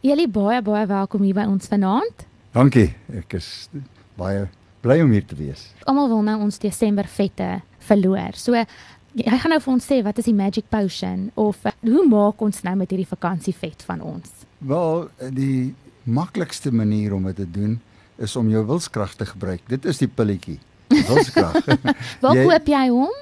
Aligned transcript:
Julle 0.00 0.24
baie 0.32 0.62
baie 0.64 0.86
welkom 0.88 1.26
hier 1.26 1.36
by 1.36 1.42
ons 1.44 1.68
vanaand. 1.68 2.22
Dankie. 2.56 2.86
Ek 3.12 3.34
is 3.36 3.68
baie 4.16 4.46
bly 4.80 4.96
om 5.04 5.10
hier 5.12 5.26
te 5.28 5.36
wees. 5.36 5.66
Almal 5.84 6.08
wil 6.08 6.22
nou 6.24 6.38
ons 6.46 6.56
Desember 6.62 7.04
vette 7.04 7.48
verloor. 7.84 8.38
So 8.40 8.56
jy 8.56 9.40
gaan 9.42 9.52
nou 9.52 9.58
vir 9.60 9.72
ons 9.74 9.88
sê 9.90 9.98
wat 10.06 10.16
is 10.22 10.30
die 10.30 10.36
magic 10.38 10.70
potion 10.72 11.26
of 11.36 11.60
uh, 11.68 11.74
hoe 11.84 12.06
maak 12.08 12.40
ons 12.40 12.62
nou 12.64 12.72
met 12.80 12.88
hierdie 12.88 13.10
vakansievet 13.10 13.84
van 13.84 14.00
ons? 14.00 14.32
Wel, 14.64 15.04
die 15.36 15.74
maklikste 16.08 16.72
manier 16.72 17.12
om 17.12 17.28
dit 17.28 17.42
te 17.42 17.50
doen 17.60 17.76
is 18.16 18.40
om 18.40 18.48
jou 18.48 18.64
wilskrag 18.72 19.12
te 19.20 19.28
gebruik. 19.28 19.68
Dit 19.68 19.84
is 19.84 20.00
die 20.00 20.08
pilletjie. 20.08 20.56
Wilskrag. 21.08 21.56
Waar 22.22 22.42
koop 22.44 22.70
jy 22.72 22.84
hom? 22.92 23.14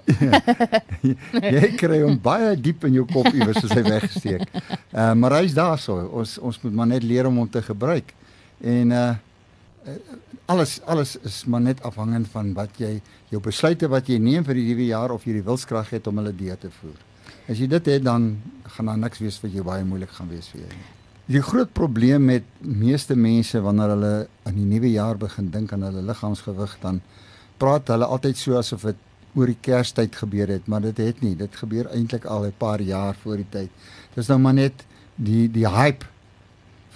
jy, 1.05 1.15
jy 1.59 1.71
kry 1.79 2.03
hom 2.03 2.19
baie 2.23 2.55
diep 2.59 2.89
in 2.89 2.99
jou 3.01 3.07
kop 3.11 3.31
iewers 3.33 3.63
as 3.63 3.75
hy 3.77 3.85
weggesteek. 3.87 4.45
Uh, 4.93 5.13
maar 5.19 5.39
hy's 5.41 5.57
daarso. 5.57 6.01
Ons 6.21 6.37
ons 6.43 6.61
moet 6.65 6.79
maar 6.81 6.93
net 6.97 7.07
leer 7.07 7.31
om 7.31 7.43
hom 7.43 7.51
te 7.51 7.63
gebruik. 7.65 8.15
En 8.65 8.95
uh 8.99 9.09
alles 10.49 10.81
alles 10.85 11.17
is 11.29 11.45
maar 11.45 11.61
net 11.61 11.83
afhangend 11.83 12.29
van 12.33 12.53
wat 12.57 12.79
jy 12.81 12.99
jou 13.33 13.41
besluite 13.45 13.89
wat 13.89 14.09
jy 14.09 14.19
neem 14.21 14.45
vir 14.45 14.57
die 14.57 14.67
nuwe 14.71 14.87
jaar 14.89 15.13
of 15.13 15.27
jy 15.29 15.39
die 15.39 15.45
wilskrag 15.45 15.91
het 15.93 16.09
om 16.09 16.21
hulle 16.21 16.33
deur 16.37 16.57
te 16.61 16.71
voer. 16.81 16.97
As 17.49 17.61
jy 17.61 17.69
dit 17.69 17.91
het 17.93 18.05
dan 18.05 18.31
gaan 18.77 18.89
daar 18.89 19.03
niks 19.05 19.21
wees 19.21 19.41
wat 19.43 19.53
jou 19.53 19.65
baie 19.65 19.85
moeilik 19.85 20.13
gaan 20.17 20.31
wees 20.33 20.49
vir 20.53 20.65
jou 20.65 20.71
nie. 20.73 20.89
Die 21.29 21.43
groot 21.45 21.73
probleem 21.77 22.25
met 22.25 22.45
meeste 22.65 23.17
mense 23.17 23.61
wanneer 23.61 23.93
hulle 23.93 24.13
aan 24.49 24.57
die 24.57 24.69
nuwe 24.69 24.89
jaar 24.95 25.19
begin 25.21 25.51
dink 25.53 25.73
aan 25.77 25.85
hulle 25.85 26.07
liggaamsgewig 26.09 26.79
dan 26.81 27.03
praat 27.59 27.89
hulle 27.93 28.07
altyd 28.07 28.37
so 28.37 28.59
asof 28.59 28.83
dit 28.89 29.07
oor 29.37 29.51
die 29.51 29.59
Kerstyd 29.61 30.17
gebeur 30.17 30.51
het, 30.51 30.67
maar 30.67 30.83
dit 30.83 30.99
het 30.99 31.21
nie. 31.23 31.35
Dit 31.37 31.57
gebeur 31.57 31.91
eintlik 31.95 32.25
al 32.25 32.47
'n 32.47 32.55
paar 32.59 32.81
jaar 32.81 33.15
voor 33.23 33.37
die 33.37 33.51
tyd. 33.51 33.71
Dis 34.15 34.29
nou 34.29 34.39
maar 34.39 34.55
net 34.55 34.85
die 35.17 35.49
die 35.51 35.69
hype 35.69 36.07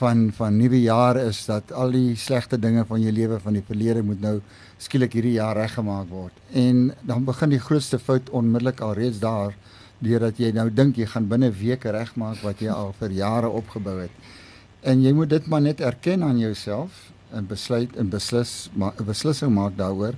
van 0.03 0.33
van 0.33 0.57
nuwe 0.57 0.81
jaar 0.81 1.17
is 1.17 1.45
dat 1.47 1.73
al 1.73 1.91
die 1.91 2.17
slegte 2.17 2.59
dinge 2.59 2.85
van 2.89 3.01
jou 3.01 3.13
lewe 3.13 3.39
van 3.41 3.53
die 3.53 3.65
verlede 3.67 4.03
moet 4.03 4.21
nou 4.21 4.41
skielik 4.79 5.13
hierdie 5.13 5.37
jaar 5.39 5.57
reggemaak 5.57 6.09
word. 6.09 6.33
En 6.53 6.93
dan 7.03 7.25
begin 7.25 7.55
die 7.55 7.63
grootste 7.63 7.99
fout 7.99 8.31
onmiddellik 8.31 8.81
alreeds 8.81 9.21
daar 9.23 9.55
deurdat 10.03 10.39
jy 10.39 10.51
nou 10.53 10.67
dink 10.71 10.97
jy 10.99 11.07
gaan 11.07 11.29
binne 11.31 11.53
weke 11.55 11.91
regmaak 11.95 12.43
wat 12.43 12.61
jy 12.61 12.71
al 12.75 12.95
vir 12.99 13.11
jare 13.11 13.49
opgebou 13.49 14.01
het. 14.01 14.11
En 14.83 15.03
jy 15.03 15.13
moet 15.15 15.31
dit 15.31 15.47
maar 15.47 15.63
net 15.63 15.81
erken 15.81 16.25
aan 16.27 16.39
jouself 16.39 17.13
en 17.31 17.47
besluit 17.47 17.97
en 17.97 18.09
beslis 18.11 18.71
maar 18.75 18.93
'n 18.99 19.05
beslissing 19.05 19.55
maak 19.55 19.77
daaroor 19.77 20.15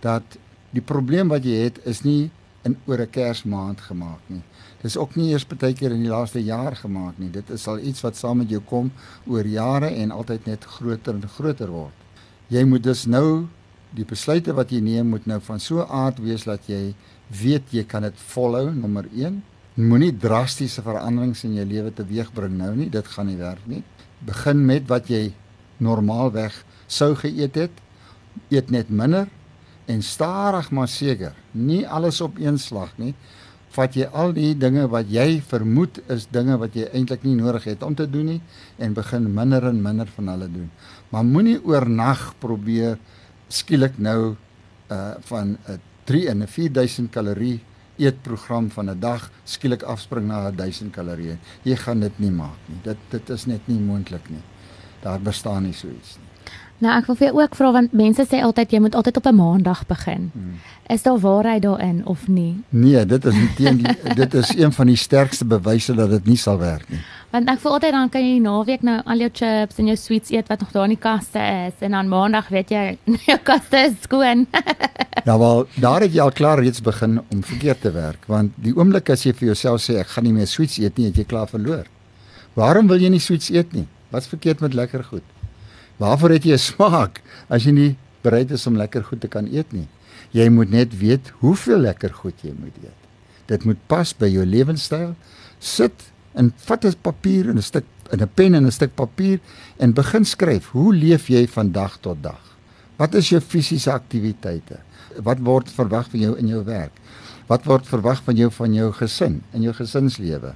dat 0.00 0.38
die 0.70 0.82
probleem 0.84 1.28
wat 1.28 1.44
jy 1.44 1.64
het 1.68 1.80
is 1.84 2.02
nie 2.04 2.30
in 2.66 2.76
oor 2.86 3.00
'n 3.00 3.10
Kersmaand 3.10 3.80
gemaak 3.80 4.20
nie. 4.26 4.42
Dis 4.82 4.96
ook 4.96 5.16
nie 5.16 5.30
eers 5.30 5.46
baie 5.46 5.74
keer 5.74 5.92
in 5.92 6.02
die 6.02 6.10
laaste 6.10 6.42
jaar 6.44 6.76
gemaak 6.76 7.18
nie. 7.18 7.30
Dit 7.30 7.50
is 7.50 7.66
al 7.66 7.78
iets 7.78 8.00
wat 8.00 8.16
saam 8.16 8.38
met 8.38 8.50
jou 8.50 8.60
kom 8.60 8.92
oor 9.26 9.46
jare 9.46 9.86
en 9.86 10.10
altyd 10.10 10.46
net 10.46 10.64
groter 10.64 11.14
en 11.14 11.28
groter 11.28 11.70
word. 11.70 11.94
Jy 12.48 12.64
moet 12.64 12.82
dus 12.82 13.06
nou 13.06 13.48
die 13.90 14.04
besluite 14.04 14.52
wat 14.52 14.70
jy 14.70 14.80
neem 14.80 15.08
moet 15.08 15.26
nou 15.26 15.40
van 15.40 15.60
so 15.60 15.80
'n 15.80 15.90
aard 15.90 16.18
wees 16.18 16.44
dat 16.44 16.60
jy 16.66 16.94
weet 17.28 17.70
jy 17.70 17.84
kan 17.84 18.02
dit 18.02 18.14
volhou 18.16 18.74
nommer 18.74 19.06
1. 19.14 19.42
Moenie 19.74 20.16
drastiese 20.16 20.82
veranderings 20.82 21.44
in 21.44 21.54
jou 21.54 21.64
lewe 21.64 21.90
teweegbring 21.90 22.56
nou 22.58 22.74
nie. 22.74 22.90
Dit 22.90 23.06
gaan 23.06 23.26
nie 23.26 23.36
werk 23.36 23.66
nie. 23.66 23.82
Begin 24.26 24.66
met 24.66 24.88
wat 24.88 25.08
jy 25.08 25.32
normaalweg 25.76 26.64
sou 26.86 27.14
geëet 27.14 27.54
het. 27.54 27.70
Eet 28.50 28.70
net 28.70 28.88
minder 28.88 29.28
en 29.88 30.02
stadig 30.04 30.70
maar 30.70 30.88
seker, 30.88 31.36
nie 31.52 31.82
alles 31.88 32.20
op 32.20 32.38
een 32.38 32.58
slag 32.60 32.92
nie. 33.00 33.14
Vat 33.72 33.96
jy 33.96 34.08
al 34.16 34.32
die 34.36 34.54
dinge 34.56 34.86
wat 34.88 35.10
jy 35.12 35.40
vermoed 35.44 36.00
is 36.12 36.26
dinge 36.32 36.56
wat 36.60 36.76
jy 36.76 36.88
eintlik 36.96 37.24
nie 37.24 37.36
nodig 37.36 37.68
het 37.68 37.84
om 37.84 37.96
te 37.96 38.06
doen 38.08 38.34
nie 38.34 38.40
en 38.80 38.96
begin 38.96 39.28
minder 39.34 39.68
en 39.68 39.80
minder 39.84 40.08
van 40.16 40.30
hulle 40.32 40.48
doen. 40.52 40.70
Maar 41.12 41.24
moenie 41.24 41.58
oornag 41.64 42.30
probeer 42.40 42.98
skielik 43.48 43.98
nou 43.98 44.36
uh 44.92 45.14
van 45.28 45.56
'n 45.68 45.80
3 46.04 46.28
en 46.28 46.42
'n 46.42 46.48
4000 46.48 47.10
kalorie 47.12 47.60
eetprogram 47.98 48.70
van 48.70 48.90
'n 48.90 49.00
dag 49.00 49.30
skielik 49.44 49.82
afspring 49.82 50.26
na 50.26 50.50
1000 50.50 50.92
kalorieë. 50.92 51.36
Jy 51.62 51.76
gaan 51.76 52.00
dit 52.00 52.18
nie 52.18 52.30
maak 52.30 52.58
nie. 52.66 52.78
Dit 52.82 52.96
dit 53.10 53.30
is 53.30 53.46
net 53.46 53.60
nie 53.66 53.80
moontlik 53.80 54.30
nie. 54.30 54.42
Daar 55.02 55.20
bestaan 55.20 55.62
nie 55.62 55.72
so 55.72 55.88
iets 55.88 56.16
nie. 56.16 56.27
Nou 56.78 56.92
ek 56.94 57.08
wil 57.10 57.16
vir 57.18 57.26
jou 57.26 57.40
ook 57.40 57.56
vra 57.58 57.70
want 57.74 57.94
mense 57.96 58.22
sê 58.30 58.38
altyd 58.46 58.70
jy 58.70 58.78
moet 58.84 58.94
altyd 58.94 59.16
op 59.18 59.26
'n 59.26 59.34
maandag 59.34 59.86
begin. 59.86 60.30
Hmm. 60.32 60.58
Is 60.86 61.02
daar 61.02 61.18
waarheid 61.18 61.62
daarin 61.62 62.06
of 62.06 62.28
nie? 62.28 62.62
Nee, 62.68 63.06
dit 63.06 63.24
is 63.24 63.34
teen 63.56 63.82
dit 64.22 64.34
is 64.34 64.56
een 64.56 64.72
van 64.72 64.86
die 64.86 64.96
sterkste 64.96 65.44
bewyse 65.44 65.94
dat 65.94 66.10
dit 66.10 66.26
nie 66.26 66.36
sal 66.36 66.58
werk 66.58 66.88
nie. 66.88 67.00
Want 67.30 67.48
ek 67.48 67.58
voel 67.58 67.72
altyd 67.72 67.92
dan 67.92 68.08
kan 68.08 68.22
jy 68.22 68.38
naweek 68.38 68.82
nou 68.82 69.00
al 69.04 69.18
jou 69.18 69.30
chips 69.32 69.78
en 69.78 69.86
jou 69.86 69.96
sweets 69.96 70.30
eet 70.30 70.48
wat 70.48 70.60
nog 70.60 70.70
daar 70.72 70.84
in 70.84 70.94
die 70.94 71.02
kaste 71.02 71.40
is 71.66 71.74
en 71.80 71.90
dan 71.90 72.08
maandag 72.08 72.48
weet 72.48 72.70
jy 72.70 72.98
jou 73.30 73.38
kaste 73.42 73.76
is 73.76 73.94
skoon. 74.00 74.46
ja 75.28 75.38
wel, 75.38 75.66
daar 75.74 76.00
het 76.00 76.14
jy 76.14 76.20
al 76.20 76.32
klaar 76.32 76.62
reeds 76.62 76.80
begin 76.80 77.18
om 77.28 77.42
verkeerd 77.42 77.80
te 77.80 77.90
werk 77.90 78.24
want 78.26 78.52
die 78.54 78.76
oomblik 78.76 79.10
as 79.10 79.26
jy 79.26 79.32
vir 79.32 79.46
jouself 79.46 79.82
sê 79.82 79.98
ek 79.98 80.06
gaan 80.06 80.24
nie 80.24 80.32
meer 80.32 80.46
sweets 80.46 80.78
eet 80.78 80.96
nie, 80.96 81.06
het 81.06 81.16
jy 81.16 81.24
klaar 81.24 81.48
verloor. 81.48 81.86
Waarom 82.54 82.86
wil 82.86 83.02
jy 83.02 83.10
nie 83.10 83.20
sweets 83.20 83.50
eet 83.50 83.72
nie? 83.72 83.88
Wat's 84.10 84.30
verkeerd 84.30 84.60
met 84.60 84.74
lekker 84.74 85.04
goed? 85.04 85.26
Waarvoor 85.98 86.30
het 86.30 86.44
jy 86.44 86.54
'n 86.54 86.58
smaak 86.58 87.22
as 87.48 87.64
jy 87.64 87.72
nie 87.72 87.96
bereid 88.22 88.50
is 88.50 88.66
om 88.66 88.76
lekker 88.76 89.04
goed 89.04 89.20
te 89.20 89.28
kan 89.28 89.46
eet 89.46 89.72
nie? 89.72 89.88
Jy 90.30 90.48
moet 90.48 90.70
net 90.70 90.98
weet 90.98 91.32
hoeveel 91.40 91.78
lekker 91.78 92.14
goed 92.14 92.34
jy 92.42 92.54
moet 92.58 92.76
eet. 92.82 93.00
Dit 93.46 93.64
moet 93.64 93.78
pas 93.86 94.12
by 94.14 94.26
jou 94.26 94.44
lewenstyl. 94.44 95.14
Sit 95.58 96.12
en 96.34 96.52
vat 96.56 96.84
'n 96.84 96.94
papier 97.02 97.48
en 97.48 97.56
'n 97.56 97.62
stuk 97.62 97.84
en 98.12 98.22
'n 98.22 98.30
pen 98.34 98.54
en 98.54 98.66
'n 98.66 98.70
stuk 98.72 98.94
papier 98.94 99.40
en 99.78 99.92
begin 99.92 100.24
skryf. 100.24 100.70
Hoe 100.70 100.94
leef 100.94 101.28
jy 101.28 101.46
van 101.46 101.72
dag 101.72 101.98
tot 102.00 102.22
dag? 102.22 102.56
Wat 102.96 103.14
is 103.14 103.28
jou 103.28 103.40
fisiese 103.40 103.92
aktiwiteite? 103.92 104.78
Wat 105.22 105.38
word 105.38 105.70
verwag 105.70 106.10
van 106.10 106.20
jou 106.20 106.36
in 106.38 106.46
jou 106.46 106.64
werk? 106.64 106.92
Wat 107.46 107.64
word 107.64 107.86
verwag 107.86 108.22
van 108.22 108.36
jou 108.36 108.50
van 108.50 108.74
jou 108.74 108.92
gesin 108.92 109.42
in 109.52 109.62
jou 109.62 109.72
gesinslewe? 109.72 110.54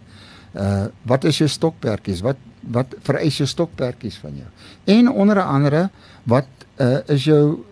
Uh 0.52 0.86
wat 1.08 1.24
is 1.24 1.38
jou 1.40 1.48
stokperdjies? 1.48 2.20
Wat 2.20 2.36
wat 2.72 2.94
vereis 3.02 3.38
jou 3.40 3.48
stokperdjies 3.48 4.18
van 4.20 4.34
jou? 4.36 4.48
En 4.84 5.10
onder 5.10 5.40
andere, 5.42 5.88
wat 6.28 6.48
uh 6.76 6.98
is 7.06 7.24
jou 7.24 7.64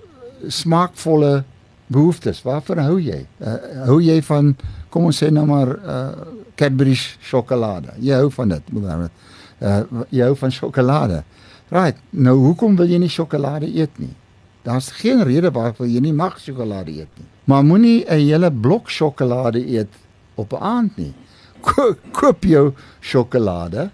smaakvolle 0.49 1.45
behoeftes? 1.87 2.43
Waarvoor 2.43 2.81
hou 2.87 3.01
jy? 3.01 3.27
Uh 3.39 3.57
hou 3.87 4.01
jy 4.03 4.23
van 4.23 4.55
kom 4.89 5.05
ons 5.11 5.23
sê 5.23 5.31
nou 5.31 5.47
maar 5.47 5.77
uh 5.77 6.37
Cadbury 6.61 6.95
sjokolade. 6.95 7.95
Jy 8.05 8.17
hou 8.21 8.31
van 8.31 8.49
dit, 8.49 8.73
byvoorbeeld. 8.73 9.13
Uh 9.61 10.05
jy 10.09 10.25
hou 10.25 10.37
van 10.37 10.53
sjokolade. 10.53 11.23
Right. 11.71 11.97
Nou 12.11 12.37
hoekom 12.41 12.77
wil 12.77 12.89
jy 12.89 12.99
nie 12.99 13.13
sjokolade 13.13 13.69
eet 13.69 13.99
nie? 13.99 14.15
Daar's 14.65 14.91
geen 14.91 15.23
rede 15.25 15.53
waarvoor 15.53 15.87
jy 15.89 16.01
nie 16.01 16.13
mag 16.13 16.41
sjokolade 16.41 16.91
eet 16.91 17.13
nie. 17.17 17.29
Maar 17.45 17.65
moenie 17.65 18.05
'n 18.09 18.19
hele 18.19 18.51
blok 18.51 18.91
sjokolade 18.91 19.61
eet 19.61 19.89
op 20.35 20.53
'n 20.53 20.63
aand 20.63 20.97
nie 20.97 21.15
ko 21.60 21.94
koop 22.12 22.44
jou 22.44 22.72
sjokolade 23.00 23.91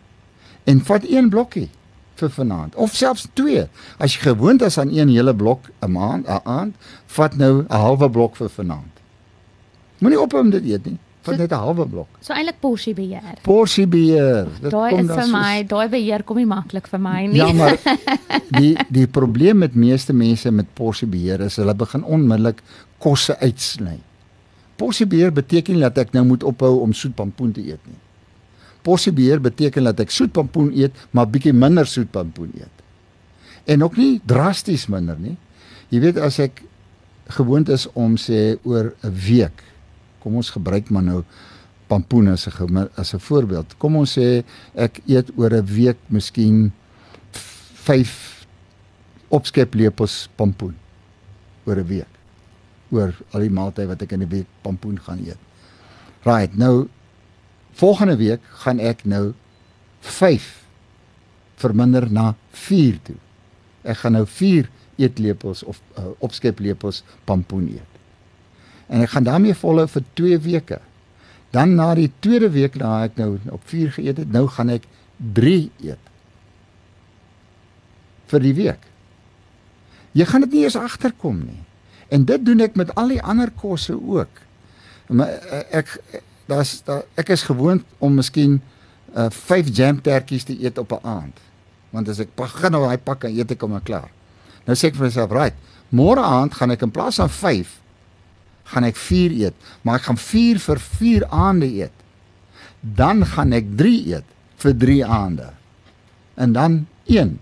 en 0.65 0.81
vat 0.89 1.05
een 1.09 1.31
blokkie 1.31 1.69
vir 2.17 2.31
vanaand 2.33 2.75
of 2.75 2.95
selfs 2.97 3.27
twee. 3.39 3.67
As 3.99 4.17
jy 4.17 4.23
gewoond 4.31 4.63
is 4.67 4.79
aan 4.79 4.93
een 4.95 5.09
hele 5.13 5.35
blok 5.35 5.71
'n 5.83 5.91
maand, 5.93 6.27
'n 6.27 6.41
aand, 6.45 6.75
vat 7.07 7.37
nou 7.37 7.63
'n 7.63 7.67
halwe 7.71 8.11
blok 8.11 8.37
vir 8.37 8.49
vanaand. 8.49 8.95
Moenie 9.99 10.21
ophou 10.21 10.41
om 10.41 10.51
dit 10.51 10.65
eet 10.65 10.85
nie. 10.85 10.99
Vat 11.27 11.39
net 11.39 11.51
'n 11.53 11.59
halwe 11.59 11.87
blok. 11.87 12.09
So 12.21 12.33
eintlik 12.33 12.61
porsie 12.61 12.95
beheer. 12.95 13.39
Porsie 13.43 13.87
beheer. 13.87 14.49
Daai 14.63 14.95
is 14.99 15.07
vir 15.07 15.29
my, 15.31 15.63
daai 15.63 15.89
beheer 15.89 16.23
kom 16.23 16.37
nie 16.37 16.47
maklik 16.47 16.87
vir 16.87 17.01
my 17.01 17.27
nie. 17.27 17.37
Ja, 17.37 17.53
maar 17.53 17.79
die 18.61 18.77
die 18.89 19.07
probleem 19.07 19.59
met 19.59 19.75
meeste 19.75 20.13
mense 20.13 20.51
met 20.51 20.67
porsie 20.75 21.09
beheer 21.09 21.41
is 21.41 21.57
hulle 21.57 21.75
begin 21.75 22.05
onmiddellik 22.05 22.63
kosse 22.99 23.39
uitsny. 23.41 23.99
Porsiebeheer 24.77 25.33
beteken 25.33 25.77
nie 25.77 25.85
dat 25.85 25.99
ek 26.05 26.13
nou 26.13 26.25
moet 26.29 26.45
ophou 26.45 26.81
om 26.85 26.93
soet 26.97 27.15
pampoen 27.17 27.53
te 27.57 27.65
eet 27.65 27.81
nie. 27.89 28.01
Porsiebeheer 28.85 29.41
beteken 29.43 29.89
dat 29.89 30.01
ek 30.05 30.13
soet 30.15 30.33
pampoen 30.37 30.71
eet, 30.77 30.95
maar 31.11 31.29
bietjie 31.31 31.55
minder 31.57 31.89
soet 31.89 32.11
pampoen 32.13 32.53
eet. 32.55 32.85
En 33.67 33.83
ook 33.83 33.97
nie 33.99 34.21
drasties 34.29 34.87
minder 34.93 35.19
nie. 35.19 35.35
Jy 35.91 36.03
weet 36.05 36.21
as 36.23 36.39
ek 36.43 36.63
gewoond 37.39 37.73
is 37.73 37.89
om 37.99 38.15
sê 38.21 38.59
oor 38.63 38.95
'n 39.03 39.15
week, 39.27 39.63
kom 40.23 40.37
ons 40.37 40.51
gebruik 40.51 40.91
maar 40.91 41.03
nou 41.03 41.25
pampoen 41.89 42.29
as 42.29 42.47
'n 42.47 42.89
as 42.97 43.15
'n 43.15 43.19
voorbeeld. 43.19 43.79
Kom 43.79 43.97
ons 43.97 44.19
sê 44.19 44.45
ek 44.75 45.01
eet 45.07 45.31
oor 45.37 45.51
'n 45.51 45.67
week 45.67 45.99
miskien 46.09 46.73
5 47.33 48.47
opskeplepels 49.29 50.29
pampoen 50.37 50.75
oor 51.65 51.77
'n 51.77 51.87
week 51.87 52.16
oor 52.91 53.15
al 53.31 53.45
die 53.45 53.53
maaltye 53.53 53.89
wat 53.91 54.03
ek 54.03 54.13
in 54.13 54.23
'n 54.23 54.29
week 54.29 54.47
pampoen 54.63 54.99
gaan 55.01 55.19
eet. 55.25 55.39
Right, 56.25 56.57
nou 56.57 56.89
volgende 57.73 58.17
week 58.17 58.41
gaan 58.65 58.79
ek 58.79 59.05
nou 59.05 59.35
5 60.01 60.65
verminder 61.57 62.11
na 62.13 62.35
4 62.51 62.99
toe. 63.03 63.17
Ek 63.83 63.97
gaan 63.97 64.13
nou 64.13 64.27
4 64.27 64.69
eetlepels 64.97 65.63
of 65.63 65.81
uh, 65.99 66.05
opskeplepels 66.19 67.03
pampoen 67.25 67.69
eet. 67.69 67.93
En 68.89 69.01
ek 69.01 69.11
gaan 69.11 69.25
daarmee 69.25 69.55
volhou 69.55 69.89
vir 69.89 70.03
2 70.15 70.39
weke. 70.39 70.81
Dan 71.51 71.75
na 71.75 71.95
die 71.95 72.13
tweede 72.19 72.51
week 72.51 72.75
na 72.75 73.05
ek 73.05 73.17
nou 73.17 73.39
op 73.51 73.63
4 73.65 73.91
geëet 73.91 74.17
het, 74.17 74.33
nou 74.33 74.49
gaan 74.49 74.69
ek 74.69 74.87
3 75.17 75.71
eet. 75.81 76.07
vir 78.31 78.43
die 78.43 78.55
week. 78.57 78.83
Jy 80.17 80.27
gaan 80.31 80.47
dit 80.47 80.57
nie 80.57 80.65
eens 80.67 80.79
agterkom 80.79 81.43
nie. 81.45 81.63
En 82.09 82.25
dit 82.25 82.45
doen 82.47 82.61
ek 82.61 82.77
met 82.79 82.95
al 82.95 83.15
die 83.15 83.23
ander 83.23 83.51
kosse 83.51 83.95
ook. 83.95 84.43
Maar 85.09 85.29
eh, 85.29 85.63
ek 85.83 86.01
daar's 86.47 86.79
daar 86.87 87.03
ek 87.19 87.33
is 87.35 87.43
gewoond 87.43 87.83
om 87.99 88.15
miskien 88.15 88.61
uh 89.17 89.31
5 89.31 89.71
jam 89.73 90.01
tertjies 90.03 90.45
te 90.45 90.55
eet 90.63 90.79
op 90.79 90.93
'n 90.93 91.07
aand. 91.07 91.39
Want 91.91 92.09
as 92.09 92.19
ek 92.19 92.35
begin 92.35 92.71
nou 92.71 92.83
daai 92.85 92.99
pak 92.99 93.25
en 93.25 93.35
eet 93.35 93.51
ek 93.51 93.61
hom 93.61 93.71
maar 93.71 93.83
klaar. 93.83 94.11
Nou 94.67 94.77
sê 94.77 94.91
ek 94.91 94.95
vir 94.95 95.07
myself, 95.07 95.31
"Right, 95.31 95.55
môre 95.89 96.21
aand 96.21 96.55
gaan 96.55 96.71
ek 96.71 96.83
in 96.83 96.91
plaas 96.91 97.17
van 97.17 97.31
5 97.31 97.81
gaan 98.65 98.85
ek 98.85 98.97
4 98.97 99.31
eet, 99.31 99.55
maar 99.83 100.01
ek 100.01 100.09
gaan 100.11 100.19
4 100.19 100.59
vir 100.59 100.79
4 100.81 101.27
aande 101.31 101.67
eet. 101.67 101.95
Dan 102.81 103.27
gaan 103.27 103.53
ek 103.53 103.65
3 103.79 104.07
eet 104.07 104.25
vir 104.57 104.77
3 104.77 105.05
aande. 105.07 105.53
En 106.35 106.53
dan 106.53 106.87
1 107.05 107.39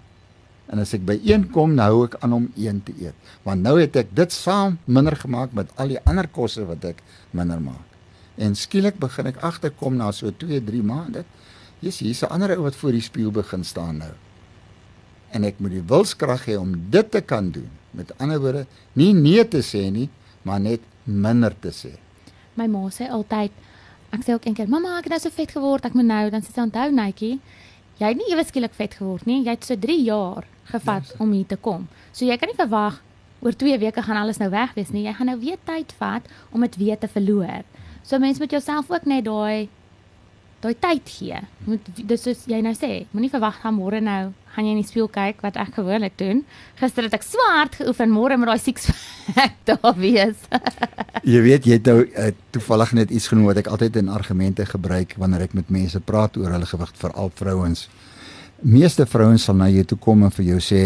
En 0.72 0.80
as 0.80 0.94
ek 0.96 1.04
by 1.04 1.18
een 1.20 1.44
kom, 1.52 1.74
nou 1.76 1.90
hou 1.92 2.04
ek 2.08 2.16
aan 2.24 2.32
om 2.32 2.46
een 2.56 2.80
te 2.84 2.94
eet. 3.00 3.16
Want 3.44 3.62
nou 3.62 3.76
het 3.80 3.96
ek 4.00 4.14
dit 4.16 4.32
saam 4.32 4.78
minder 4.84 5.16
gemaak 5.16 5.52
met 5.52 5.72
al 5.76 5.92
die 5.92 6.00
ander 6.08 6.28
kosse 6.28 6.64
wat 6.68 6.84
ek 6.88 7.02
minder 7.36 7.60
maak. 7.60 7.84
En 8.40 8.56
skielik 8.58 8.96
begin 8.98 9.28
ek 9.30 9.42
agterkom 9.44 9.98
na 10.00 10.10
so 10.12 10.32
2, 10.32 10.62
3 10.64 10.82
maande. 10.82 11.24
Jy's 11.84 12.00
hier's 12.00 12.22
'n 12.22 12.32
ander 12.32 12.56
ou 12.56 12.64
wat 12.64 12.76
voor 12.76 12.92
die 12.92 13.04
spieël 13.04 13.30
begin 13.30 13.64
staan 13.64 13.98
nou. 13.98 14.12
En 15.30 15.44
ek 15.44 15.60
moet 15.60 15.70
die 15.70 15.82
wilskrag 15.86 16.46
hê 16.46 16.56
om 16.56 16.90
dit 16.90 17.10
te 17.10 17.20
kan 17.20 17.50
doen. 17.50 17.70
Met 17.90 18.18
ander 18.18 18.40
woorde, 18.40 18.66
nie 18.92 19.12
nee 19.12 19.48
te 19.48 19.62
sê 19.62 19.90
nie, 19.90 20.08
maar 20.42 20.60
net 20.60 20.80
minder 21.04 21.54
te 21.60 21.70
sê. 21.70 21.92
My 22.54 22.66
ma 22.66 22.88
sê 22.88 23.10
altyd 23.10 23.50
ek 24.10 24.22
sê 24.24 24.32
ook 24.32 24.46
eendag, 24.46 24.68
"Mamma, 24.68 24.98
ek 24.98 25.04
het 25.04 25.10
nou 25.10 25.20
so 25.20 25.30
vet 25.30 25.50
geword, 25.50 25.84
ek 25.84 25.94
moet 25.94 26.04
nou." 26.06 26.30
Dan 26.30 26.42
sê 26.42 26.52
sy, 26.54 26.60
"Onthou, 26.60 26.90
Netjie, 26.90 27.40
jy 27.98 28.06
het 28.06 28.16
nie 28.16 28.32
ewe 28.32 28.44
skielik 28.44 28.74
vet 28.74 28.94
geword 28.94 29.26
nie. 29.26 29.44
Jy 29.44 29.50
het 29.50 29.64
so 29.64 29.76
3 29.76 30.02
jaar 30.04 30.44
gevat 30.70 31.08
yes. 31.08 31.16
om 31.18 31.32
hier 31.32 31.46
te 31.46 31.56
kom. 31.56 31.88
So 32.12 32.24
jy 32.24 32.36
kan 32.40 32.50
nie 32.50 32.58
verwag 32.58 33.00
oor 33.44 33.56
2 33.60 33.78
weke 33.82 34.02
gaan 34.02 34.20
alles 34.20 34.40
nou 34.40 34.50
weg 34.50 34.74
wees 34.78 34.92
nie. 34.94 35.04
Jy 35.06 35.14
gaan 35.18 35.32
nou 35.32 35.38
weer 35.40 35.60
tyd 35.68 35.92
vat 35.98 36.28
om 36.50 36.64
dit 36.64 36.76
weer 36.80 36.98
te 36.98 37.08
verloor. 37.08 37.64
So 38.04 38.18
mense 38.18 38.40
moet 38.40 38.52
jouself 38.52 38.90
ook 38.90 39.08
net 39.08 39.24
daai 39.28 39.68
daai 40.64 40.74
tyd 40.80 41.10
gee. 41.12 41.40
Moet 41.68 41.88
dis 42.08 42.22
soos 42.24 42.46
jy 42.48 42.60
nou 42.64 42.72
sê, 42.76 43.04
moenie 43.12 43.32
verwag 43.32 43.58
gaan 43.60 43.76
môre 43.76 44.00
nou 44.00 44.32
gaan 44.54 44.68
jy 44.68 44.74
in 44.76 44.80
die 44.80 44.86
spieël 44.86 45.08
kyk 45.12 45.42
wat 45.44 45.58
ek 45.60 45.74
gewoonlik 45.76 46.14
doen. 46.20 46.44
Gister 46.78 47.06
het 47.08 47.16
ek 47.16 47.26
swart 47.26 47.76
geoefen, 47.80 48.12
môre 48.14 48.38
moet 48.38 48.52
daai 48.52 48.62
six 48.62 48.88
pack 49.34 49.58
daar 49.68 49.96
wees. 49.98 50.46
jy 51.34 51.42
weet 51.44 51.68
jy 51.68 51.78
het 51.78 51.90
nou 51.90 52.04
uh, 52.06 52.30
toevallig 52.54 52.94
net 53.00 53.14
iets 53.14 53.28
genoem 53.32 53.50
wat 53.50 53.60
ek 53.64 53.70
altyd 53.74 53.98
in 54.00 54.12
argumente 54.12 54.66
gebruik 54.70 55.16
wanneer 55.20 55.48
ek 55.48 55.56
met 55.58 55.72
mense 55.74 56.00
praat 56.00 56.38
oor 56.40 56.54
hulle 56.54 56.70
gewig 56.70 56.94
veral 57.02 57.32
vrouens. 57.40 57.88
Meeste 58.64 59.06
vrouens 59.06 59.44
sal 59.44 59.58
na 59.60 59.68
jou 59.68 59.84
toe 59.84 59.98
kom 60.00 60.24
en 60.24 60.32
vir 60.32 60.44
jou 60.54 60.60
sê, 60.60 60.82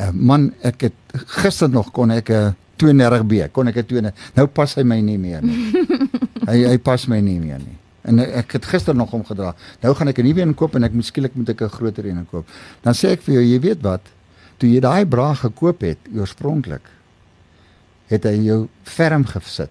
uh, 0.00 0.10
"Man, 0.12 0.52
ek 0.62 0.80
het 0.88 0.94
gister 1.12 1.68
nog 1.68 1.92
kon 1.92 2.10
ek 2.10 2.30
'n 2.30 2.32
uh, 2.32 2.52
32B, 2.76 3.52
kon 3.52 3.68
ek 3.68 3.76
'n 3.76 3.86
32. 3.86 4.12
Nou 4.34 4.46
pas 4.46 4.74
hy 4.74 4.82
my 4.82 5.00
nie 5.00 5.18
meer 5.18 5.42
nie." 5.42 5.72
hy 6.50 6.64
hy 6.64 6.78
pas 6.78 7.06
my 7.08 7.20
nie 7.20 7.38
meer 7.40 7.58
nie. 7.58 7.76
En 8.04 8.20
ek 8.20 8.58
het 8.58 8.66
gister 8.68 8.94
nog 8.96 9.10
hom 9.10 9.24
gedra. 9.24 9.54
Nou 9.80 9.94
gaan 9.94 10.08
ek 10.08 10.18
'n 10.18 10.26
nuwe 10.26 10.40
een 10.40 10.54
koop 10.54 10.74
en 10.74 10.84
ek 10.84 10.92
moet 10.92 11.04
skielik 11.04 11.34
moet 11.34 11.48
ek 11.48 11.62
'n 11.62 11.68
groter 11.68 12.06
een 12.06 12.26
koop. 12.30 12.46
Dan 12.82 12.94
sê 12.94 13.12
ek 13.12 13.22
vir 13.22 13.34
jou, 13.34 13.44
jy 13.44 13.60
weet 13.60 13.80
wat? 13.82 14.02
Toe 14.58 14.68
jy 14.68 14.80
daai 14.80 15.06
bra 15.06 15.34
gekoop 15.34 15.80
het 15.80 15.98
oorspronklik, 16.14 16.84
het 18.06 18.24
hy 18.24 18.44
jou 18.44 18.68
ferm 18.82 19.24
gesit. 19.24 19.70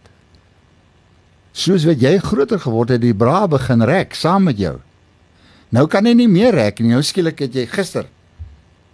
Soos 1.53 1.85
wat 1.85 2.01
jy 2.01 2.17
groter 2.17 2.59
geword 2.59 2.89
het, 2.89 3.01
die 3.01 3.13
bra 3.13 3.47
begin 3.47 3.81
rek 3.81 4.13
saam 4.13 4.43
met 4.43 4.57
jou. 4.57 4.79
Nou 5.73 5.87
kan 5.89 6.05
hy 6.05 6.13
nie 6.13 6.29
meer 6.29 6.53
rek 6.53 6.79
nie. 6.83 6.93
Nou 6.93 7.01
skielik 7.05 7.41
het 7.45 7.55
jy 7.57 7.65
gister 7.71 8.09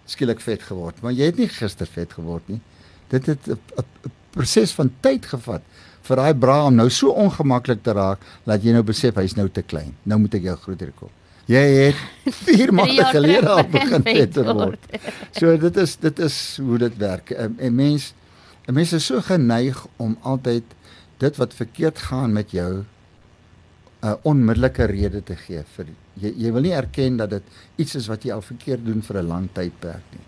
skielik 0.09 0.39
vet 0.41 0.63
geword, 0.65 1.03
maar 1.05 1.13
jy 1.13 1.27
het 1.29 1.37
nie 1.37 1.45
gister 1.53 1.85
vet 1.85 2.15
geword 2.17 2.47
nie. 2.49 2.59
Dit 3.11 3.27
het 3.29 3.47
'n 3.47 3.59
proses 4.33 4.71
van 4.73 4.89
tyd 5.01 5.25
gevat 5.25 5.61
vir 6.01 6.15
daai 6.15 6.33
bra 6.33 6.65
om 6.65 6.75
nou 6.75 6.89
so 6.89 7.11
ongemaklik 7.11 7.83
te 7.83 7.93
raak 7.93 8.19
dat 8.45 8.63
jy 8.63 8.73
nou 8.73 8.83
besef 8.83 9.15
hy's 9.15 9.35
nou 9.35 9.49
te 9.49 9.61
klein. 9.61 9.93
Nou 10.03 10.19
moet 10.19 10.33
ek 10.33 10.43
jou 10.43 10.55
groter 10.55 10.91
koop. 10.95 11.11
Jy 11.45 11.57
het 11.57 11.95
4 12.45 12.73
maande 12.73 13.05
gelede 13.05 13.49
al 13.49 13.63
begin 13.63 14.01
beter 14.01 14.53
word. 14.53 14.79
So 15.39 15.57
dit 15.57 15.77
is 15.77 15.95
dit 15.95 16.19
is 16.19 16.57
hoe 16.57 16.77
dit 16.77 16.97
werk. 16.97 17.31
'n 17.31 17.75
Mens 17.75 18.13
'n 18.67 18.73
mens 18.73 18.93
is 18.93 19.05
so 19.05 19.21
geneig 19.21 19.85
om 19.97 20.17
altyd 20.21 20.63
dit 21.17 21.37
wat 21.37 21.53
verkeerd 21.53 21.99
gaan 21.99 22.33
met 22.33 22.51
jou 22.51 22.85
'n 24.01 24.15
onmiddellike 24.23 24.85
rede 24.85 25.23
te 25.23 25.35
gee 25.35 25.63
vir 25.75 25.87
jy 26.15 26.31
jy 26.37 26.51
wil 26.55 26.61
nie 26.61 26.75
erken 26.75 27.17
dat 27.17 27.29
dit 27.29 27.43
iets 27.75 27.95
is 27.95 28.07
wat 28.07 28.23
jy 28.23 28.31
al 28.31 28.41
verkeerd 28.41 28.85
doen 28.85 29.01
vir 29.01 29.17
'n 29.21 29.27
lang 29.27 29.49
tydperk 29.53 30.03
nie. 30.11 30.25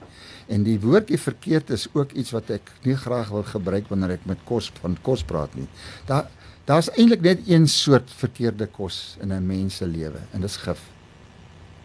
En 0.48 0.64
die 0.64 0.80
woordjie 0.80 1.18
verkeerd 1.18 1.70
is 1.70 1.88
ook 1.94 2.12
iets 2.12 2.32
wat 2.32 2.50
ek 2.50 2.72
nie 2.84 2.96
graag 2.96 3.30
wil 3.30 3.44
gebruik 3.44 3.88
wanneer 3.88 4.12
ek 4.12 4.26
met 4.26 4.44
kos 4.44 4.72
van 4.82 4.98
kos 5.02 5.24
praat 5.24 5.56
nie. 5.56 5.68
Daar 6.06 6.28
daar's 6.66 6.90
eintlik 6.90 7.22
net 7.22 7.48
een 7.48 7.68
soort 7.68 8.12
verkeerde 8.12 8.68
kos 8.68 9.18
in 9.22 9.32
'n 9.34 9.48
mens 9.48 9.76
se 9.76 9.88
lewe 9.88 10.20
en 10.34 10.42
dis 10.42 10.58
gif. 10.58 10.82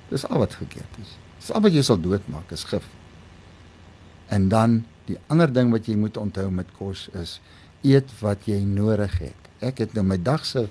Dis 0.09 0.27
al 0.27 0.39
wat 0.39 0.55
verkeerd 0.55 0.99
is. 1.03 1.17
Dis 1.39 1.51
al 1.53 1.61
wat 1.61 1.73
jy 1.73 1.83
sal 1.83 2.01
doodmaak 2.01 2.51
is 2.51 2.65
gif. 2.65 2.85
En 4.29 4.49
dan 4.49 4.85
die 5.05 5.19
ander 5.27 5.53
ding 5.53 5.71
wat 5.71 5.87
jy 5.87 5.95
moet 5.95 6.17
onthou 6.17 6.51
met 6.51 6.67
kos 6.79 7.09
is 7.15 7.41
eet 7.83 8.11
wat 8.21 8.39
jy 8.45 8.61
nodig 8.65 9.19
het. 9.19 9.43
Ek 9.61 9.79
het 9.79 9.95
nou 9.95 10.05
my 10.05 10.23
dag 10.23 10.45
se 10.47 10.69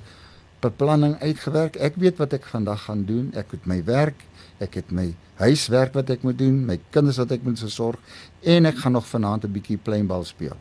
beplanning 0.63 1.16
uitgewerk. 1.22 1.75
Ek 1.75 1.96
weet 1.96 2.18
wat 2.18 2.34
ek 2.34 2.46
vandag 2.46 2.86
gaan 2.88 3.06
doen. 3.06 3.31
Ek 3.36 3.52
moet 3.52 3.66
my 3.66 3.84
werk, 3.84 4.24
ek 4.63 4.80
het 4.80 4.92
my 4.92 5.13
huiswerk 5.42 5.96
wat 5.96 6.10
ek 6.13 6.24
moet 6.24 6.38
doen, 6.40 6.62
my 6.66 6.78
kinders 6.96 7.19
wat 7.19 7.34
ek 7.36 7.44
moet 7.44 7.60
versorg 7.60 8.00
en 8.48 8.69
ek 8.69 8.80
gaan 8.84 8.96
nog 8.96 9.07
vanaand 9.07 9.46
'n 9.46 9.52
bietjie 9.52 9.78
pleinbal 9.78 10.24
speel. 10.24 10.56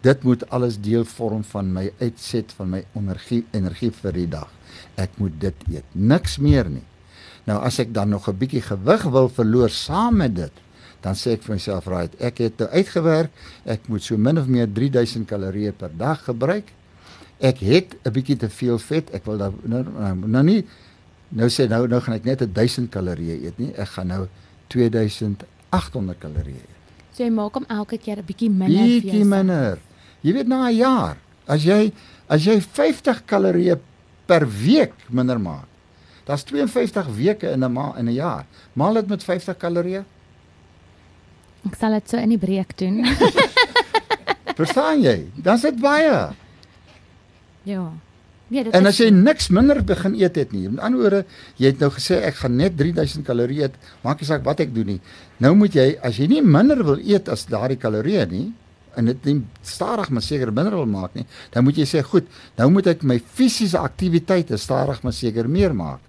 Dit 0.00 0.22
moet 0.22 0.44
alles 0.50 0.80
deel 0.80 1.04
vorm 1.04 1.44
van 1.44 1.72
my 1.72 1.92
uitset 2.00 2.52
van 2.56 2.70
my 2.70 2.84
energie 2.94 3.44
energie 3.52 3.90
vir 3.90 4.12
die 4.12 4.28
dag. 4.28 4.50
Ek 4.96 5.10
moet 5.16 5.40
dit 5.40 5.54
eet, 5.72 5.84
niks 5.92 6.38
meer 6.38 6.68
nie. 6.70 6.84
Nou 7.46 7.60
as 7.62 7.78
ek 7.78 7.92
dan 7.94 8.08
nog 8.08 8.28
'n 8.28 8.38
bietjie 8.38 8.62
gewig 8.62 9.02
wil 9.02 9.28
verloor 9.28 9.70
saam 9.70 10.16
met 10.16 10.34
dit, 10.34 10.52
dan 11.00 11.14
sê 11.14 11.36
ek 11.36 11.42
vir 11.42 11.54
myself, 11.54 11.86
right, 11.86 12.14
ek 12.20 12.38
het 12.38 12.58
nou 12.58 12.68
uitgewerk, 12.70 13.30
ek 13.64 13.88
moet 13.88 14.02
so 14.02 14.16
min 14.16 14.38
of 14.38 14.46
meer 14.46 14.66
3000 14.66 15.26
kalorieë 15.26 15.72
per 15.72 15.90
dag 15.96 16.24
gebruik. 16.24 16.72
Ek 17.38 17.58
het 17.58 17.96
'n 18.04 18.12
bietjie 18.12 18.36
te 18.36 18.48
veel 18.48 18.78
vet, 18.78 19.10
ek 19.14 19.24
wil 19.24 19.36
nou 19.36 19.52
nou, 19.64 20.14
nou 20.26 20.42
nie 20.42 20.64
Nou 21.34 21.48
sê 21.50 21.66
nou 21.70 21.86
nou 21.90 21.98
gaan 22.02 22.14
ek 22.14 22.26
net 22.26 22.42
1000 22.54 22.90
kalorieë 22.94 23.40
eet 23.48 23.58
nie. 23.58 23.72
Ek 23.74 23.96
gaan 23.96 24.10
nou 24.12 24.22
2800 24.72 26.18
kalorieë 26.22 26.62
eet. 26.62 26.74
So 27.16 27.24
jy 27.24 27.32
maak 27.34 27.56
hom 27.58 27.66
elke 27.72 27.98
keer 27.98 28.18
'n 28.18 28.26
bietjie 28.26 28.50
minder. 28.50 28.86
Bietjie 28.86 29.24
minder. 29.24 29.78
Jy 30.22 30.32
weet 30.32 30.48
na 30.48 30.68
'n 30.68 30.76
jaar, 30.76 31.16
as 31.46 31.64
jy 31.64 31.92
as 32.28 32.44
jy 32.44 32.60
50 32.60 33.24
kalorieë 33.26 33.78
per 34.26 34.46
week 34.46 34.92
minder 35.10 35.38
maak. 35.38 35.66
Daar's 36.26 36.44
52 36.44 37.06
weke 37.16 37.50
in 37.50 37.64
'n 37.64 37.72
maand 37.72 37.98
in 37.98 38.06
'n 38.08 38.14
jaar. 38.14 38.46
Maal 38.74 38.94
dit 38.94 39.08
met 39.08 39.22
50 39.24 39.56
kalorieë. 39.56 40.04
Ek 41.66 41.74
sal 41.74 41.90
dit 41.90 42.08
so 42.08 42.16
in 42.16 42.28
die 42.28 42.38
breek 42.38 42.76
doen. 42.78 43.04
Verstaan 44.58 45.02
jy? 45.02 45.26
Dan 45.34 45.58
sit 45.58 45.80
baie. 45.80 46.30
Ja. 47.66 47.86
Nee, 48.46 48.62
dit 48.62 48.76
en 48.78 48.86
as 48.86 49.00
jy 49.02 49.08
niks 49.10 49.48
minder 49.50 49.80
begin 49.82 50.14
eet 50.14 50.36
het 50.38 50.52
nie. 50.54 50.68
Met 50.70 50.84
ander 50.86 51.02
woorde, 51.02 51.22
jy 51.58 51.72
het 51.72 51.80
nou 51.82 51.88
gesê 51.90 52.20
ek 52.28 52.38
gaan 52.44 52.54
net 52.60 52.76
3000 52.78 53.26
kalorieë 53.26 53.66
eet, 53.66 53.80
maak 54.04 54.22
nie 54.22 54.28
saak 54.28 54.44
wat 54.46 54.62
ek 54.62 54.70
doen 54.74 54.92
nie. 54.94 55.00
Nou 55.42 55.50
moet 55.58 55.74
jy 55.74 55.88
as 56.06 56.20
jy 56.22 56.28
nie 56.30 56.44
minder 56.46 56.84
wil 56.86 57.02
eet 57.02 57.26
as 57.32 57.42
daardie 57.50 57.80
kalorieë 57.82 58.28
nie 58.30 58.46
en 58.96 59.10
dit 59.10 59.26
nie 59.28 59.40
stadig 59.66 60.12
maar 60.14 60.24
seker 60.24 60.54
minder 60.54 60.78
wil 60.78 60.86
maak 60.88 61.18
nie, 61.18 61.26
dan 61.52 61.66
moet 61.66 61.76
jy 61.76 61.84
sê 61.90 62.00
goed, 62.06 62.30
nou 62.56 62.70
moet 62.72 62.86
ek 62.94 63.02
my 63.04 63.18
fisiese 63.20 63.76
aktiwiteite 63.76 64.56
stadig 64.56 65.02
maar 65.04 65.12
seker 65.12 65.50
meer 65.50 65.74
maak. 65.76 66.00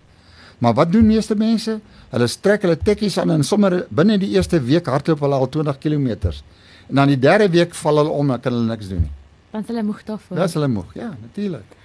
Maar 0.64 0.78
wat 0.78 0.94
doen 0.94 1.10
meeste 1.10 1.36
mense? 1.38 1.80
Hulle 2.14 2.28
trek 2.42 2.64
hulle 2.66 2.78
tekkies 2.80 3.18
aan 3.22 3.34
en 3.36 3.44
sommer 3.46 3.82
binne 3.90 4.16
die 4.22 4.32
eerste 4.38 4.62
week 4.64 4.88
hardloop 4.90 5.26
hulle 5.26 5.42
al 5.42 5.50
20 5.54 5.82
km. 5.84 6.32
En 6.88 7.02
dan 7.02 7.12
die 7.12 7.20
derde 7.20 7.50
week 7.52 7.76
val 7.76 8.04
hulle 8.04 8.14
om 8.14 8.32
en 8.32 8.42
kan 8.42 8.56
hulle 8.56 8.70
niks 8.70 8.90
doen 8.94 9.04
nie. 9.10 9.14
Dan 9.58 9.66
is 9.66 9.74
hulle 9.74 9.84
moeg 9.84 10.04
daarvoor. 10.06 10.38
Dis 10.38 10.54
hulle 10.54 10.68
moeg, 10.70 10.94
ja, 10.94 11.10
natuurlik. 11.22 11.76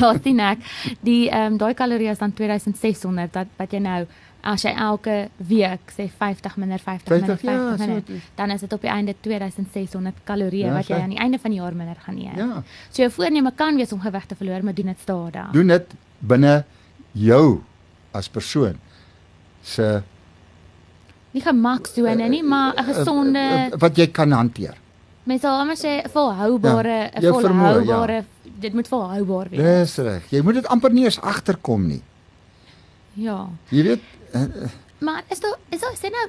ja, 0.00 0.14
sien 0.24 0.38
ek. 0.40 0.62
Die 1.04 1.28
ehm 1.28 1.52
um, 1.52 1.58
daai 1.60 1.74
kalorieë 1.76 2.14
is 2.16 2.22
dan 2.22 2.32
2600 2.32 3.34
dat 3.34 3.50
wat 3.58 3.74
jy 3.76 3.82
nou 3.84 3.98
as 4.40 4.64
jy 4.64 4.72
elke 4.72 5.16
week 5.50 5.92
sê 5.92 6.06
50 6.08 6.56
minder 6.62 6.80
50, 6.80 7.04
50 7.12 7.44
minder 7.44 7.44
50 7.44 7.44
ja, 7.52 7.84
minder, 7.84 8.16
so 8.16 8.32
dan 8.38 8.54
is 8.54 8.64
dit 8.64 8.72
op 8.72 8.86
die 8.86 8.92
einde 8.94 9.14
2600 9.20 10.22
kalorieë 10.24 10.70
ja, 10.70 10.78
wat 10.78 10.88
jy 10.88 11.02
aan 11.04 11.12
die 11.12 11.20
einde 11.20 11.40
van 11.42 11.52
die 11.52 11.60
jaar 11.60 11.76
minder 11.76 12.00
gaan 12.06 12.16
eet. 12.22 12.40
Ja. 12.40 12.62
So 12.88 13.04
jou 13.04 13.10
voorneme 13.18 13.52
kan 13.60 13.76
wees 13.76 13.92
om 13.92 14.00
gewig 14.00 14.24
te 14.32 14.40
verloor, 14.40 14.64
maar 14.64 14.78
doen 14.80 14.94
dit 14.94 15.04
stadig. 15.04 15.52
Doen 15.52 15.76
dit 15.76 15.96
binne 16.32 16.54
jou 17.12 17.44
as 18.16 18.32
persoon 18.32 18.80
se 19.60 20.00
nie 21.36 21.44
gemak 21.44 21.92
so 21.92 22.08
en 22.08 22.24
nie, 22.30 22.42
maar 22.42 22.72
'n 22.80 22.88
gesonde 22.94 23.38
uh, 23.38 23.66
uh, 23.68 23.78
wat 23.84 23.96
jy 23.96 24.08
kan 24.08 24.32
hanteer. 24.32 24.79
Mens 25.28 25.40
sal 25.44 25.58
almal 25.60 25.76
sê 25.76 26.00
volhoubare, 26.12 27.10
'n 27.14 27.22
ja, 27.22 27.32
volhoubare 27.32 28.12
ja 28.14 28.24
dit 28.60 28.72
moet 28.72 28.88
volhoubaar 28.88 29.48
wees. 29.50 29.60
Dis 29.60 29.96
reg. 30.04 30.26
Jy 30.30 30.42
moet 30.44 30.60
dit 30.60 30.66
amper 30.66 30.92
nie 30.92 31.04
eens 31.04 31.20
agterkom 31.20 31.86
nie. 31.86 32.02
Ja. 33.18 33.48
Jy 33.68 33.82
weet 33.82 34.04
uh, 34.34 34.68
Maar 35.00 35.24
is 35.32 35.40
dit 35.40 35.56
is 35.74 35.80
dit 35.80 35.98
sê 35.98 36.12
nou 36.12 36.26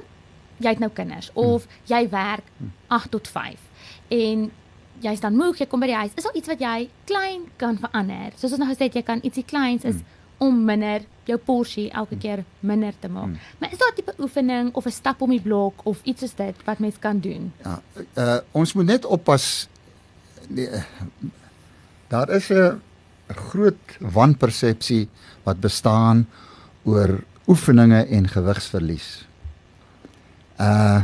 jy 0.62 0.72
het 0.72 0.80
nou 0.80 0.90
kinders 0.94 1.30
of 1.34 1.66
jy 1.90 2.06
werk 2.10 2.46
8 2.88 3.10
tot 3.10 3.28
5 3.28 3.58
en 4.14 4.50
jy's 5.02 5.20
dan 5.20 5.34
moeg, 5.36 5.58
jy 5.58 5.66
kom 5.66 5.80
by 5.82 5.88
die 5.90 5.98
huis. 5.98 6.12
Is 6.14 6.24
daar 6.24 6.36
iets 6.38 6.50
wat 6.52 6.60
jy 6.62 6.88
klein 7.10 7.46
kan 7.58 7.78
verander? 7.80 8.30
Soos 8.36 8.52
ons 8.54 8.60
nou 8.62 8.68
gesê 8.70 8.86
het, 8.86 8.94
jy 9.00 9.02
kan 9.02 9.22
ietsie 9.26 9.44
kleins 9.44 9.84
is 9.88 9.98
om 10.42 10.64
minder 10.66 11.04
jou 11.28 11.38
porsie 11.38 11.86
elke 11.94 12.18
keer 12.18 12.42
minder 12.60 12.94
te 12.98 13.08
maak. 13.08 13.38
Maar 13.58 13.72
is 13.72 13.78
daar 13.78 13.92
'n 13.92 13.94
tipe 13.94 14.14
oefening 14.18 14.74
of 14.74 14.86
'n 14.86 14.90
stap 14.90 15.20
om 15.20 15.30
die 15.30 15.40
blok 15.40 15.86
of 15.86 15.98
iets 16.02 16.20
soos 16.20 16.34
dit 16.34 16.56
wat 16.64 16.78
mens 16.78 16.98
kan 16.98 17.20
doen? 17.20 17.52
Ja, 17.62 17.82
uh, 18.14 18.38
ons 18.50 18.72
moet 18.72 18.86
net 18.86 19.04
oppas. 19.04 19.68
Die, 20.48 20.68
uh, 20.68 20.82
daar 22.08 22.28
is 22.30 22.50
'n 22.50 22.80
groot 23.26 23.98
wanpersepsie 23.98 25.08
wat 25.42 25.60
bestaan 25.60 26.26
oor 26.82 27.24
oefeninge 27.46 28.06
en 28.06 28.28
gewigsverlies. 28.28 29.26
Uh 30.60 31.02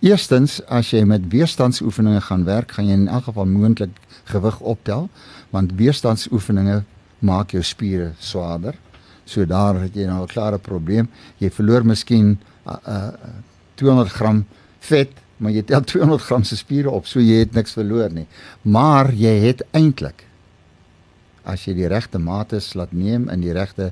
Eerstens, 0.00 0.62
as 0.64 0.90
jy 0.90 1.02
met 1.04 1.26
weerstandsoefeninge 1.28 2.20
gaan 2.20 2.44
werk, 2.44 2.70
gaan 2.72 2.86
jy 2.88 2.94
in 2.96 3.08
elk 3.08 3.24
geval 3.24 3.44
moontlik 3.44 3.90
gewig 4.24 4.60
optel, 4.60 5.10
want 5.50 5.74
weerstandsoefeninge 5.76 6.84
maak 7.20 7.50
jou 7.50 7.62
spiere 7.62 8.12
swaarder. 8.18 8.74
So 9.24 9.44
daar 9.46 9.80
het 9.80 9.94
jy 9.94 10.06
nou 10.06 10.22
'n 10.22 10.26
klare 10.26 10.58
probleem. 10.58 11.08
Jy 11.38 11.50
verloor 11.50 11.84
miskien 11.84 12.38
uh, 12.66 12.76
uh 12.86 13.12
200 13.74 14.12
gram 14.12 14.44
vet, 14.80 15.12
maar 15.36 15.52
jy 15.52 15.62
tel 15.62 15.80
200 15.80 16.22
gram 16.22 16.42
se 16.44 16.56
spiere 16.56 16.90
op, 16.90 17.06
so 17.06 17.20
jy 17.20 17.38
het 17.38 17.54
niks 17.56 17.72
verloor 17.72 18.10
nie. 18.12 18.26
Maar 18.62 19.12
jy 19.12 19.38
het 19.40 19.62
eintlik 19.72 20.26
as 21.48 21.64
jy 21.66 21.74
die 21.78 21.88
regte 21.88 22.18
mate 22.18 22.60
laat 22.76 22.92
neem 22.92 23.28
en 23.32 23.40
die 23.40 23.54
regte 23.56 23.90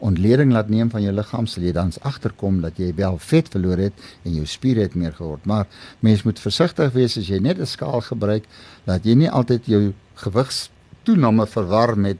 ontleding 0.00 0.52
laat 0.52 0.70
neem 0.72 0.90
van 0.92 1.02
jou 1.04 1.12
liggaam, 1.12 1.46
sal 1.46 1.64
jy 1.64 1.72
dan 1.76 1.92
agterkom 2.08 2.60
dat 2.64 2.78
jy 2.80 2.92
wel 2.96 3.18
vet 3.20 3.48
verloor 3.52 3.80
het 3.80 4.04
en 4.24 4.34
jou 4.38 4.46
spiere 4.48 4.86
het 4.86 4.96
meer 4.96 5.12
geword. 5.16 5.44
Maar 5.44 5.66
mens 6.00 6.24
moet 6.24 6.40
versigtig 6.40 6.92
wees 6.96 7.18
as 7.20 7.28
jy 7.28 7.40
net 7.40 7.58
'n 7.58 7.66
skaal 7.66 8.00
gebruik 8.00 8.44
dat 8.84 9.04
jy 9.04 9.14
nie 9.14 9.30
altyd 9.30 9.66
jou 9.66 9.92
gewigstoename 10.14 11.46
verwar 11.46 11.96
met 11.98 12.16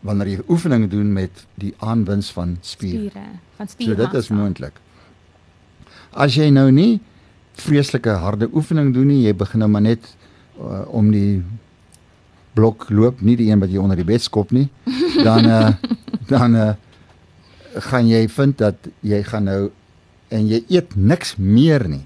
wanneer 0.00 0.28
jy 0.28 0.40
oefeninge 0.48 0.88
doen 0.88 1.12
met 1.12 1.44
die 1.54 1.74
aanwins 1.78 2.30
van 2.32 2.56
spier. 2.60 3.10
Spiere, 3.10 3.26
van 3.56 3.68
spiere. 3.68 3.94
So 3.94 4.02
dit 4.02 4.14
is 4.20 4.28
moontlik. 4.28 4.80
As 6.12 6.36
jy 6.36 6.50
nou 6.50 6.70
nie 6.72 7.00
vreeslike 7.60 8.18
harde 8.20 8.48
oefening 8.52 8.92
doen 8.94 9.08
nie, 9.10 9.22
jy 9.24 9.34
begin 9.36 9.64
nou 9.64 9.70
maar 9.72 9.84
net 9.86 10.04
uh, 10.60 10.84
om 10.92 11.10
die 11.12 11.42
blok 12.56 12.88
loop, 12.90 13.20
nie 13.20 13.36
die 13.36 13.50
een 13.50 13.60
wat 13.60 13.72
jy 13.72 13.80
onder 13.80 13.98
die 14.00 14.08
bed 14.08 14.24
skop 14.24 14.52
nie, 14.56 14.68
dan 15.26 15.48
uh, 15.48 15.72
dan 16.28 16.56
uh, 16.56 16.72
gaan 17.88 18.08
jy 18.08 18.24
vind 18.32 18.58
dat 18.58 18.88
jy 19.04 19.20
gaan 19.26 19.48
nou 19.48 19.60
en 20.32 20.46
jy 20.50 20.62
eet 20.72 20.96
niks 20.96 21.36
meer 21.38 21.84
nie. 21.88 22.04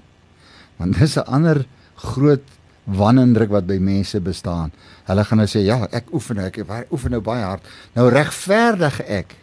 Want 0.77 0.99
dis 0.99 1.17
'n 1.17 1.25
ander 1.25 1.65
groot 1.95 2.43
wanindruk 2.83 3.49
wat 3.49 3.67
by 3.67 3.77
mense 3.77 4.19
bestaan. 4.19 4.71
Hulle 5.05 5.23
gaan 5.23 5.37
nou 5.37 5.47
sê 5.49 5.61
ja, 5.65 5.87
ek 5.91 6.09
oefen 6.13 6.35
nou, 6.41 6.47
ek 6.47 6.91
oefen 6.91 7.11
nou 7.11 7.21
baie 7.21 7.43
hard. 7.43 7.67
Nou 7.95 8.09
regverdig 8.09 8.99
ek 9.05 9.37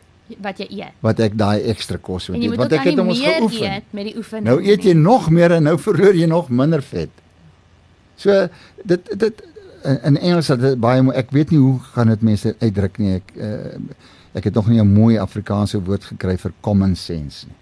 wat 0.45 0.59
jy 0.61 0.67
eet. 0.83 0.97
Wat 1.05 1.21
ek 1.25 1.37
daai 1.41 1.63
ekstra 1.73 1.99
kos 2.03 2.29
moet 2.29 2.43
eet, 2.43 2.57
want 2.59 2.75
ek 2.77 2.91
het 2.91 2.99
hom 3.01 3.13
ons 3.15 3.23
geoefen. 3.23 3.87
Met 3.97 4.11
die 4.11 4.17
oefening. 4.19 4.49
Nou 4.51 4.59
eet 4.61 4.85
jy 4.85 4.95
nie. 4.97 5.05
nog 5.07 5.31
meer 5.33 5.55
en 5.57 5.69
nou 5.71 5.79
verloor 5.81 6.19
jy 6.19 6.29
nog 6.29 6.51
minder 6.53 6.83
vet. 6.85 7.23
So 8.19 8.49
dit 8.85 9.13
dit 9.19 9.43
in 10.05 10.19
Engels 10.19 10.51
dat 10.53 10.81
baie 10.83 11.05
ek 11.17 11.33
weet 11.33 11.55
nie 11.55 11.63
hoe 11.63 11.79
gaan 11.95 12.13
dit 12.13 12.27
mense 12.27 12.55
uitdruk 12.61 12.99
nie. 12.99 13.15
Ek 13.23 13.33
uh, 13.37 13.79
ek 14.37 14.51
het 14.51 14.55
nog 14.55 14.69
nie 14.69 14.81
'n 14.83 14.93
mooi 14.93 15.19
Afrikaanse 15.19 15.81
woord 15.81 16.05
gekry 16.05 16.37
vir 16.37 16.53
common 16.61 16.97
sense 16.97 17.47
nie. 17.47 17.57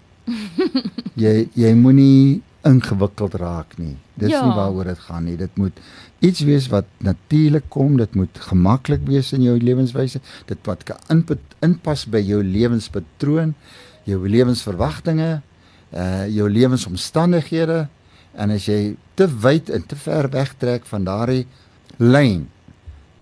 jy 1.23 1.47
jy 1.53 1.73
moenie 1.73 2.41
ingewikkeld 2.67 3.37
raak 3.39 3.77
nie. 3.79 3.95
Dis 4.19 4.33
ja. 4.33 4.43
nie 4.45 4.55
waaroor 4.57 4.89
dit 4.91 4.99
gaan 5.07 5.25
nie. 5.27 5.35
Dit 5.39 5.55
moet 5.57 5.79
iets 6.19 6.43
wees 6.47 6.67
wat 6.73 6.87
natuurlik 7.03 7.69
kom, 7.73 7.97
dit 7.97 8.15
moet 8.15 8.39
gemaklik 8.49 9.05
wees 9.07 9.31
in 9.35 9.45
jou 9.45 9.57
lewenswyse, 9.61 10.21
dit 10.49 10.69
wat 10.69 10.83
kan 10.87 11.01
input 11.13 11.41
inpas 11.65 12.05
by 12.11 12.21
jou 12.25 12.41
lewenspatroon, 12.43 13.53
jou 14.09 14.21
lewensverwagtinge, 14.27 15.41
uh 15.95 16.25
jou 16.27 16.49
lewensomstandighede 16.51 17.85
en 18.37 18.53
as 18.53 18.67
jy 18.67 18.95
te 19.17 19.27
wyd 19.27 19.71
en 19.73 19.85
te 19.87 19.95
ver 19.95 20.29
wegtrek 20.33 20.85
van 20.85 21.07
daardie 21.07 21.45
lyn, 21.97 22.47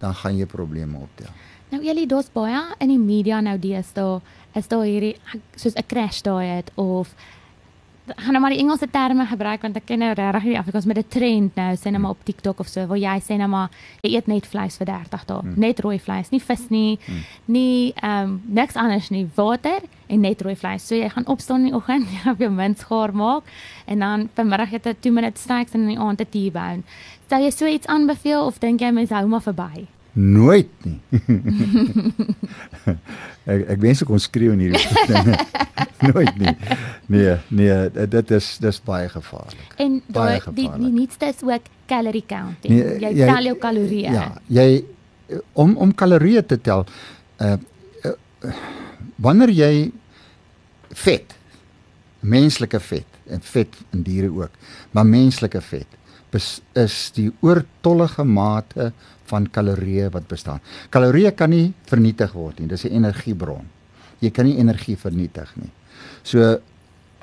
dan 0.01 0.15
gaan 0.21 0.37
jy 0.37 0.47
probleme 0.49 0.97
optel. 0.99 1.29
Nou 1.71 1.81
Elie, 1.83 2.07
daar's 2.07 2.29
baie 2.33 2.61
in 2.79 2.91
die 2.93 3.01
media 3.01 3.41
nou 3.41 3.55
deesdae 3.59 4.19
is 4.55 4.69
daar 4.71 4.85
hierdie 4.87 5.15
soos 5.55 5.75
'n 5.75 5.87
crash 5.87 6.21
diet 6.21 6.71
of 6.75 7.13
gaan 8.05 8.31
nou 8.31 8.41
maar 8.41 8.53
die 8.53 8.59
Engelse 8.59 8.87
terme 8.91 9.25
gebruik 9.25 9.61
want 9.65 9.77
ek 9.79 9.85
ken 9.89 9.99
nou 9.99 10.11
regtig 10.13 10.43
die 10.43 10.57
Afrikaans 10.59 10.85
met 10.85 10.97
'n 10.97 11.07
trend 11.09 11.55
nou 11.55 11.75
sê 11.75 11.91
nou 11.91 12.01
maar 12.01 12.11
op 12.11 12.23
TikTok 12.23 12.59
of 12.59 12.67
so 12.67 12.85
waar 12.85 12.97
jy 12.97 13.17
sê 13.19 13.37
nou 13.37 13.47
maar 13.47 13.69
jy 14.03 14.13
eet 14.15 14.27
net 14.27 14.45
vleis 14.45 14.77
vir 14.77 14.85
30 14.85 15.25
dae, 15.25 15.39
hmm. 15.39 15.53
net 15.57 15.79
rooi 15.79 15.99
vleis, 15.99 16.29
nie 16.29 16.39
vis 16.39 16.69
nie, 16.69 16.99
hmm. 17.05 17.23
nie 17.45 17.93
ehm 17.95 18.23
um, 18.23 18.41
niks 18.45 18.75
anders 18.75 19.09
nie, 19.09 19.27
water 19.35 19.81
en 20.07 20.21
net 20.21 20.41
rooi 20.41 20.55
vleis. 20.55 20.87
So 20.87 20.95
jy 20.95 21.09
gaan 21.09 21.27
opstaan 21.27 21.65
in 21.65 21.71
die 21.71 21.75
oggend, 21.75 22.09
jy 22.13 22.21
gaan 22.23 22.37
jou 22.37 22.51
mens 22.51 22.83
gaar 22.83 23.13
maak 23.13 23.43
en 23.85 23.99
dan 23.99 24.29
vanmiddag 24.35 24.69
het 24.69 24.85
jy 24.85 24.95
2 24.99 25.11
minute 25.11 25.41
steaks 25.41 25.73
en 25.73 25.81
in 25.81 25.95
die 25.95 25.99
aand 25.99 26.21
'n 26.21 26.29
T-bone. 26.29 26.83
Stel 27.25 27.41
jy 27.41 27.51
so 27.51 27.65
iets 27.65 27.87
aanbeveel 27.87 28.45
of 28.45 28.59
dink 28.59 28.81
jy 28.81 28.91
mens 28.91 29.09
hou 29.09 29.27
maar 29.27 29.41
verby? 29.41 29.87
Nooit 30.15 30.69
nie. 30.85 30.99
ek 33.51 33.63
ek 33.73 33.79
wens 33.83 33.99
ek 33.99 34.07
kon 34.07 34.21
skreeu 34.23 34.53
in 34.55 34.61
hierdie 34.63 35.01
dinge. 35.09 35.35
Nooit 36.07 36.37
nie. 36.39 36.53
Nee, 37.11 37.33
nee, 37.51 38.05
dit 38.13 38.31
is 38.37 38.47
dis 38.63 38.79
baie 38.85 39.09
gevaarlik. 39.11 39.73
En 39.83 39.97
daai 40.07 40.39
die 40.55 40.69
die 40.71 40.91
nuutste 40.93 41.33
is 41.33 41.43
ook 41.43 41.67
calorie 41.91 42.23
counting. 42.23 42.77
Nee, 42.77 42.93
jy, 43.03 43.11
jy 43.19 43.27
tel 43.27 43.49
jou 43.49 43.57
kalorieë. 43.59 44.13
Ja, 44.15 44.29
jy 44.47 44.85
om 45.51 45.75
om 45.83 45.91
kalorieë 45.91 46.45
te 46.47 46.61
tel. 46.63 46.87
Uh, 47.43 47.57
uh 48.07 48.55
wanneer 49.19 49.51
jy 49.51 49.73
vet 51.03 51.35
menslike 52.23 52.79
vet 52.79 53.19
en 53.35 53.43
vet 53.51 53.75
in 53.91 54.07
diere 54.07 54.31
ook, 54.31 54.55
maar 54.95 55.07
menslike 55.07 55.59
vet 55.73 55.99
is 56.35 57.11
die 57.15 57.31
oortollige 57.41 58.23
mate 58.23 58.91
van 59.29 59.47
kalorieë 59.49 60.11
wat 60.13 60.27
bestaan. 60.29 60.61
Kalorieë 60.93 61.33
kan 61.37 61.49
nie 61.49 61.73
vernietig 61.89 62.33
word 62.33 62.59
nie. 62.59 62.67
Dis 62.67 62.85
'n 62.85 62.93
energiebron. 63.01 63.65
Jy 64.19 64.31
kan 64.31 64.45
nie 64.45 64.57
energie 64.57 64.97
vernietig 64.97 65.55
nie. 65.55 65.71
So 66.23 66.59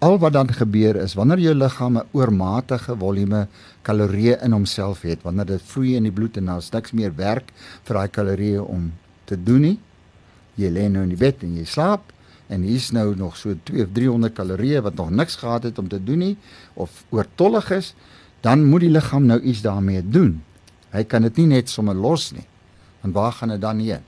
al 0.02 0.18
wat 0.18 0.32
dan 0.32 0.48
gebeur 0.50 0.96
is 0.96 1.14
wanneer 1.14 1.38
jou 1.38 1.54
liggaam 1.54 1.98
'n 1.98 2.08
oormatige 2.12 2.96
volume 2.96 3.46
kalorieë 3.82 4.42
in 4.42 4.52
homself 4.52 5.02
het, 5.02 5.22
wanneer 5.22 5.46
dit 5.46 5.62
vloei 5.62 5.96
in 5.96 6.02
die 6.02 6.12
bloed 6.12 6.36
en 6.36 6.46
daar's 6.46 6.70
niks 6.70 6.92
meer 6.92 7.12
werk 7.16 7.52
vir 7.84 7.94
daai 7.94 8.08
kalorieë 8.08 8.66
om 8.66 8.92
te 9.24 9.36
doen 9.36 9.60
nie. 9.60 9.78
Jy 10.54 10.70
lê 10.70 10.88
nou 10.88 11.02
in 11.02 11.08
die 11.08 11.16
bed 11.16 11.42
en 11.42 11.56
jy 11.56 11.64
slaap 11.64 12.12
en 12.48 12.62
hier's 12.62 12.90
nou 12.92 13.14
nog 13.16 13.36
so 13.36 13.54
2 13.64 13.82
of 13.82 13.92
300 13.92 14.34
kalorieë 14.34 14.82
wat 14.82 14.94
nog 14.94 15.10
niks 15.10 15.36
gehad 15.36 15.62
het 15.62 15.78
om 15.78 15.88
te 15.88 16.04
doen 16.04 16.18
nie 16.18 16.36
of 16.74 17.04
oortollig 17.10 17.70
is, 17.70 17.94
dan 18.42 18.64
moet 18.66 18.84
die 18.86 18.90
liggaam 18.90 19.26
nou 19.30 19.38
iets 19.40 19.62
daarmee 19.62 20.02
doen. 20.02 20.40
Hy 20.92 21.04
kan 21.08 21.22
dit 21.22 21.36
nie 21.42 21.46
net 21.54 21.70
sommer 21.70 21.94
los 21.94 22.32
nie. 22.34 22.46
Want 23.02 23.14
waar 23.14 23.32
gaan 23.32 23.54
dit 23.54 23.60
dan 23.60 23.78
heen? 23.78 24.02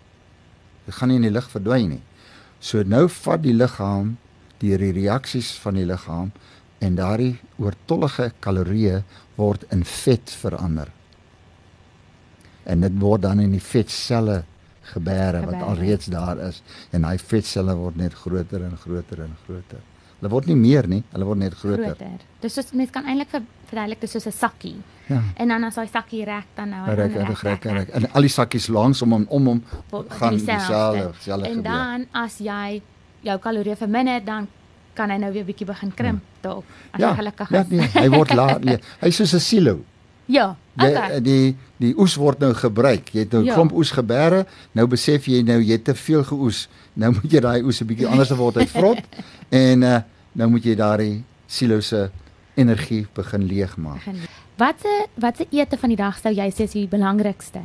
Dit 0.84 0.94
gaan 0.94 1.08
nie 1.08 1.20
in 1.20 1.28
die 1.28 1.34
lug 1.34 1.46
verdwyn 1.50 1.94
nie. 1.96 2.02
So 2.58 2.82
nou 2.82 3.06
vat 3.08 3.42
die 3.44 3.54
liggaam 3.54 4.16
die 4.62 4.76
reaksies 4.76 5.52
van 5.62 5.78
die 5.78 5.86
liggaam 5.86 6.32
en 6.84 6.98
daardie 6.98 7.36
oortollige 7.62 8.30
kalorieë 8.44 9.02
word 9.38 9.64
in 9.74 9.84
vet 9.88 10.34
verander. 10.42 10.90
En 12.64 12.84
dit 12.84 13.00
word 13.00 13.24
dan 13.24 13.42
in 13.44 13.54
die 13.54 13.62
vetselle 13.62 14.42
gebeere 14.94 15.44
wat 15.46 15.62
alreeds 15.64 16.10
daar 16.12 16.40
is 16.48 16.60
en 16.92 17.06
daai 17.06 17.18
vetselle 17.18 17.76
word 17.78 17.96
net 18.00 18.16
groter 18.24 18.64
en 18.66 18.76
groter 18.80 19.24
en 19.24 19.36
groter. 19.46 19.80
Hulle 20.24 20.32
word 20.32 20.46
nie 20.48 20.56
meer 20.56 20.86
nie, 20.88 21.02
hulle 21.12 21.26
word 21.28 21.36
net 21.42 21.54
groter. 21.60 21.90
groter. 21.92 22.22
Dis 22.40 22.54
soos 22.56 22.70
mens 22.72 22.88
kan 22.90 23.04
eintlik 23.04 23.28
verduidelik 23.68 24.00
dis 24.00 24.14
soos 24.16 24.26
'n 24.26 24.32
sakkie. 24.32 24.76
Ja. 25.06 25.20
En 25.36 25.48
dan 25.48 25.64
as 25.64 25.76
hy 25.76 25.84
sakkie 25.92 26.24
rek 26.24 26.46
dan 26.56 26.70
nou 26.70 26.94
rek 26.94 27.12
rek 27.12 27.42
rek 27.42 27.64
rek 27.64 27.88
en 27.92 28.06
al 28.12 28.22
die 28.22 28.30
sakkies 28.30 28.68
langs 28.68 29.02
om 29.02 29.12
hom 29.12 29.26
om 29.28 29.46
hom 29.46 29.62
gaan 30.08 30.38
dieselfde 30.38 31.12
dieselfde 31.12 31.48
En 31.48 31.62
dan 31.62 32.06
as 32.12 32.38
jy 32.38 32.80
jou 33.20 33.38
kalorieë 33.38 33.76
verminder 33.76 34.24
dan 34.24 34.48
kan 34.94 35.10
hy 35.10 35.18
nou 35.18 35.32
weer 35.32 35.44
bietjie 35.44 35.66
begin 35.66 35.92
krimp 35.94 36.22
ja. 36.22 36.40
dalk 36.40 36.64
as 36.92 37.00
ja, 37.00 37.10
hy 37.10 37.16
gelukkig 37.16 37.50
ja, 37.50 37.60
is. 37.60 37.68
Ja, 37.68 37.76
nee, 37.76 37.88
hy 37.92 38.08
word 38.16 38.34
laat. 38.34 38.64
Nee, 38.68 38.78
hy's 39.00 39.16
soos 39.16 39.34
'n 39.34 39.40
silo. 39.40 39.84
Ja, 40.26 40.56
okay. 40.76 41.18
Jy, 41.18 41.20
die 41.20 41.56
die 41.76 41.92
oes 42.00 42.14
word 42.16 42.40
nou 42.40 42.54
gebruik. 42.56 43.12
Jy 43.12 43.26
het 43.26 43.32
nou 43.32 43.42
'n 43.42 43.46
ja. 43.46 43.54
klomp 43.54 43.72
oes 43.76 43.90
gebeere. 43.90 44.46
Nou 44.72 44.86
besef 44.88 45.28
jy 45.28 45.42
nou 45.42 45.60
jy 45.60 45.72
het 45.72 45.84
te 45.84 45.94
veel 45.94 46.24
geoes. 46.24 46.68
Nou 46.94 47.12
moet 47.12 47.30
jy 47.30 47.40
daai 47.40 47.62
oes 47.62 47.80
'n 47.82 47.86
bietjie 47.86 48.08
anders 48.08 48.30
word 48.30 48.56
uit 48.56 48.70
vrot 48.70 49.02
en 49.64 49.82
uh, 49.82 50.00
nou 50.34 50.48
moet 50.50 50.64
jy 50.64 50.74
daai 50.78 51.22
silo 51.46 51.80
se 51.80 52.10
energie 52.56 53.06
begin 53.14 53.46
leegmaak. 53.46 54.02
Watse 54.58 55.06
watse 55.18 55.46
ete 55.50 55.76
van 55.78 55.88
die 55.88 55.96
dag 55.98 56.18
sou 56.18 56.32
jy 56.34 56.48
sê 56.54 56.66
is 56.68 56.72
die 56.76 56.86
belangrikste? 56.88 57.60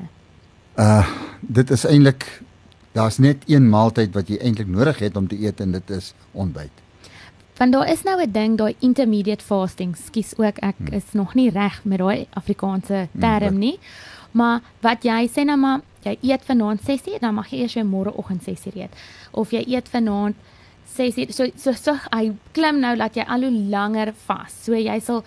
Uh 0.77 1.05
dit 1.41 1.69
is 1.71 1.85
eintlik 1.85 2.25
daar's 2.93 3.17
net 3.17 3.43
een 3.47 3.69
maaltyd 3.69 4.13
wat 4.13 4.27
jy 4.29 4.37
eintlik 4.41 4.67
nodig 4.67 4.99
het 4.99 5.15
om 5.17 5.27
te 5.27 5.37
eet 5.39 5.59
en 5.61 5.71
dit 5.71 5.89
is 5.89 6.13
ontbyt. 6.33 6.71
Want 7.59 7.73
daar 7.73 7.89
is 7.91 8.03
nou 8.03 8.21
'n 8.21 8.31
ding, 8.31 8.57
daai 8.57 8.75
intermediate 8.79 9.43
fasting. 9.45 9.95
Skus 9.97 10.33
ook, 10.37 10.57
ek 10.57 10.75
Hmm. 10.77 10.87
is 10.93 11.03
nog 11.13 11.33
nie 11.35 11.49
reg 11.49 11.81
met 11.83 11.97
daai 11.99 12.27
Afrikaanse 12.33 13.07
Hmm, 13.11 13.19
term 13.21 13.43
wat- 13.43 13.53
nie. 13.53 13.79
Maar 14.31 14.61
wat 14.81 15.03
jy 15.03 15.27
sê 15.29 15.43
nou 15.45 15.57
maar, 15.57 15.81
jy 16.03 16.17
eet 16.21 16.41
vanaand 16.45 16.81
6uur, 16.81 17.19
dan 17.19 17.33
mag 17.33 17.47
jy 17.49 17.57
eers 17.59 17.73
jou 17.73 17.85
môreoggend 17.85 18.43
6uur 18.43 18.75
eet. 18.75 18.93
Of 19.31 19.51
jy 19.51 19.63
eet 19.67 19.89
vanaand 19.89 20.35
6uur. 20.97 21.31
So 21.33 21.45
so 21.55 21.73
so 21.73 21.93
hy 22.11 22.31
klim 22.53 22.79
nou 22.81 22.95
dat 22.99 23.15
jy 23.15 23.25
al 23.27 23.45
hoe 23.47 23.51
langer 23.71 24.13
vas. 24.27 24.53
So 24.65 24.73
jy 24.75 24.99
sal 25.03 25.23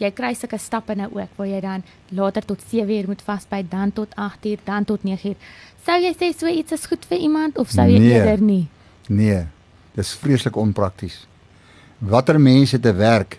jy 0.00 0.10
kry 0.10 0.32
sulke 0.34 0.58
stappe 0.58 0.96
nou 0.98 1.08
ook 1.14 1.36
waar 1.38 1.46
jy 1.46 1.60
dan 1.62 1.84
later 2.10 2.42
tot 2.44 2.58
7uur 2.72 3.06
moet 3.06 3.22
vasbyt, 3.22 3.70
dan 3.70 3.92
tot 3.92 4.10
8uur, 4.18 4.58
dan 4.66 4.84
tot 4.84 5.04
9uur. 5.06 5.36
Sou 5.86 5.98
jy 6.00 6.12
sê 6.18 6.32
so 6.34 6.48
iets 6.50 6.72
is 6.72 6.86
goed 6.90 7.04
vir 7.10 7.18
iemand 7.18 7.58
of 7.58 7.70
sou 7.70 7.86
jy 7.86 7.98
Nee. 7.98 8.12
eerder 8.18 8.40
nie? 8.42 8.68
Nee, 9.08 9.44
dis 9.94 10.14
vreeslik 10.14 10.56
onprakties. 10.56 11.26
Watter 12.00 12.40
mense 12.40 12.80
te 12.80 12.92
werk 12.92 13.38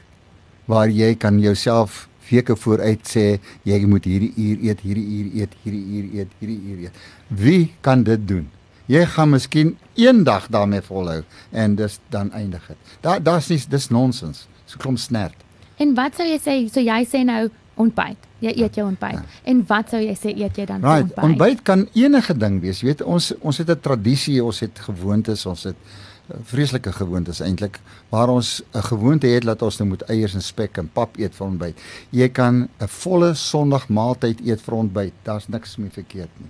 waar 0.66 0.88
jy 0.90 1.16
kan 1.16 1.40
jouself 1.40 2.08
weke 2.30 2.56
vooruit 2.56 3.04
sê 3.06 3.40
jy 3.64 3.86
moet 3.86 4.06
hierdie 4.06 4.32
uur 4.38 4.64
eet, 4.70 4.80
hierdie 4.82 5.06
uur 5.18 5.28
eet, 5.42 5.52
hierdie 5.64 5.86
uur 5.98 6.08
eet, 6.20 6.32
hierdie 6.40 6.60
uur 6.72 6.80
eet. 6.88 6.94
Wie 7.28 7.74
kan 7.82 8.04
dit 8.04 8.28
doen? 8.28 8.48
Jy 8.88 9.06
gaan 9.06 9.30
miskien 9.30 9.78
eendag 9.94 10.48
daarmee 10.48 10.82
volhou 10.82 11.24
en 11.52 11.76
dis 11.76 12.00
dan 12.10 12.32
eindig 12.32 12.68
dit. 12.68 12.78
Daar 13.02 13.24
daar's 13.24 13.48
nie 13.50 13.60
dis 13.70 13.90
nonsens. 13.90 14.48
So 14.66 14.78
klomp 14.78 14.98
snert. 14.98 15.36
En 15.78 15.94
wat 15.96 16.16
sou 16.16 16.28
jy 16.28 16.38
sê? 16.40 16.70
So 16.72 16.80
jy 16.80 17.06
sê 17.06 17.24
nou 17.26 17.50
ontbyt. 17.76 18.18
Jy 18.40 18.54
eet 18.62 18.76
jou 18.76 18.88
ontbyt. 18.88 19.20
En 19.44 19.64
wat 19.68 19.90
sou 19.90 20.00
jy 20.02 20.14
sê 20.16 20.32
eet 20.38 20.58
jy 20.58 20.66
dan 20.66 20.82
Right, 20.82 21.04
ontbyt? 21.04 21.24
ontbyt 21.24 21.62
kan 21.64 21.88
enige 21.94 22.38
ding 22.38 22.62
wees. 22.62 22.80
Jy 22.82 22.86
weet 22.88 23.02
ons 23.02 23.34
ons 23.42 23.58
het 23.58 23.70
'n 23.70 23.80
tradisie, 23.80 24.44
ons 24.44 24.60
het 24.60 24.80
gewoontes, 24.80 25.46
ons 25.46 25.64
het 25.64 25.76
uh, 25.76 26.36
vreeslike 26.44 26.92
gewoontes 26.92 27.40
eintlik 27.42 27.80
waar 28.10 28.30
ons 28.30 28.62
'n 28.74 28.82
gewoonte 28.82 29.28
het 29.28 29.44
dat 29.44 29.62
ons 29.62 29.78
nou 29.80 29.90
moet 29.90 30.02
eiers 30.10 30.34
en 30.34 30.42
spek 30.42 30.78
en 30.78 30.90
pap 30.94 31.18
eet 31.18 31.36
vir 31.36 31.48
ontbyt. 31.48 31.76
Jy 32.12 32.30
kan 32.30 32.70
'n 32.80 32.88
volle 32.88 33.34
Sondagmaaltyd 33.34 34.40
eet 34.46 34.62
vir 34.62 34.74
ontbyt. 34.74 35.14
Daar's 35.24 35.48
niks 35.48 35.78
mee 35.78 35.90
verkeerd 35.90 36.30
nie. 36.40 36.50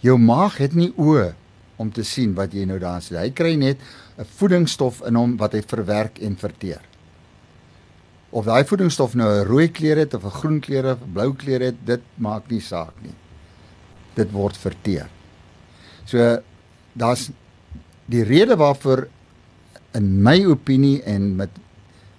Jou 0.00 0.18
maag 0.18 0.56
het 0.58 0.74
nie 0.74 0.92
oë 0.96 1.34
om 1.76 1.90
te 1.92 2.04
sien 2.06 2.34
wat 2.34 2.54
jy 2.54 2.64
nou 2.68 2.78
daar 2.78 3.02
sit. 3.02 3.18
Hy 3.18 3.30
kry 3.30 3.54
net 3.56 3.78
'n 4.18 4.26
voedingsstof 4.38 5.02
in 5.06 5.14
hom 5.14 5.36
wat 5.36 5.52
hy 5.52 5.62
verwerk 5.62 6.18
en 6.18 6.36
verteer. 6.36 6.80
Of 8.30 8.44
daai 8.44 8.64
voedingsstof 8.64 9.14
nou 9.14 9.28
'n 9.28 9.46
rooi 9.46 9.68
kleur 9.68 9.96
het 9.96 10.14
of 10.14 10.24
'n 10.24 10.38
groen 10.40 10.60
kleur 10.60 10.92
of 10.92 11.00
'n 11.02 11.12
blou 11.12 11.34
kleur 11.34 11.60
het, 11.60 11.86
dit 11.86 12.00
maak 12.16 12.50
nie 12.50 12.60
saak 12.60 12.94
nie. 13.02 13.14
Dit 14.14 14.30
word 14.30 14.56
verteer. 14.56 15.08
So 16.04 16.42
daar's 16.92 17.30
die 18.06 18.22
rede 18.22 18.56
waarvoor 18.56 19.08
in 19.94 20.22
my 20.22 20.44
opinie 20.44 21.02
en 21.02 21.36
met 21.36 21.50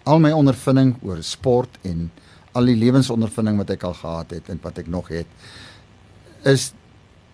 al 0.03 0.19
my 0.19 0.31
ondervinding 0.31 0.95
oor 1.01 1.23
sport 1.23 1.77
en 1.81 2.11
al 2.51 2.65
die 2.65 2.75
lewensondervinding 2.75 3.57
wat 3.57 3.69
ek 3.69 3.83
al 3.83 3.93
gehad 3.93 4.31
het 4.31 4.49
en 4.49 4.59
wat 4.63 4.77
ek 4.77 4.87
nog 4.87 5.07
het 5.07 5.27
is 6.45 6.71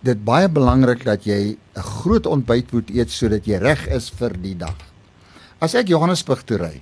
dit 0.02 0.24
baie 0.24 0.48
belangrik 0.48 1.04
dat 1.06 1.24
jy 1.24 1.56
'n 1.76 1.80
groot 1.80 2.26
ontbyt 2.26 2.72
moet 2.72 2.90
eet 2.90 3.10
sodat 3.10 3.44
jy 3.46 3.56
reg 3.58 3.86
is 3.88 4.10
vir 4.10 4.30
die 4.42 4.54
dag. 4.56 4.76
As 5.60 5.74
ek 5.74 5.88
Johannesburg 5.88 6.42
toe 6.44 6.56
ry, 6.58 6.80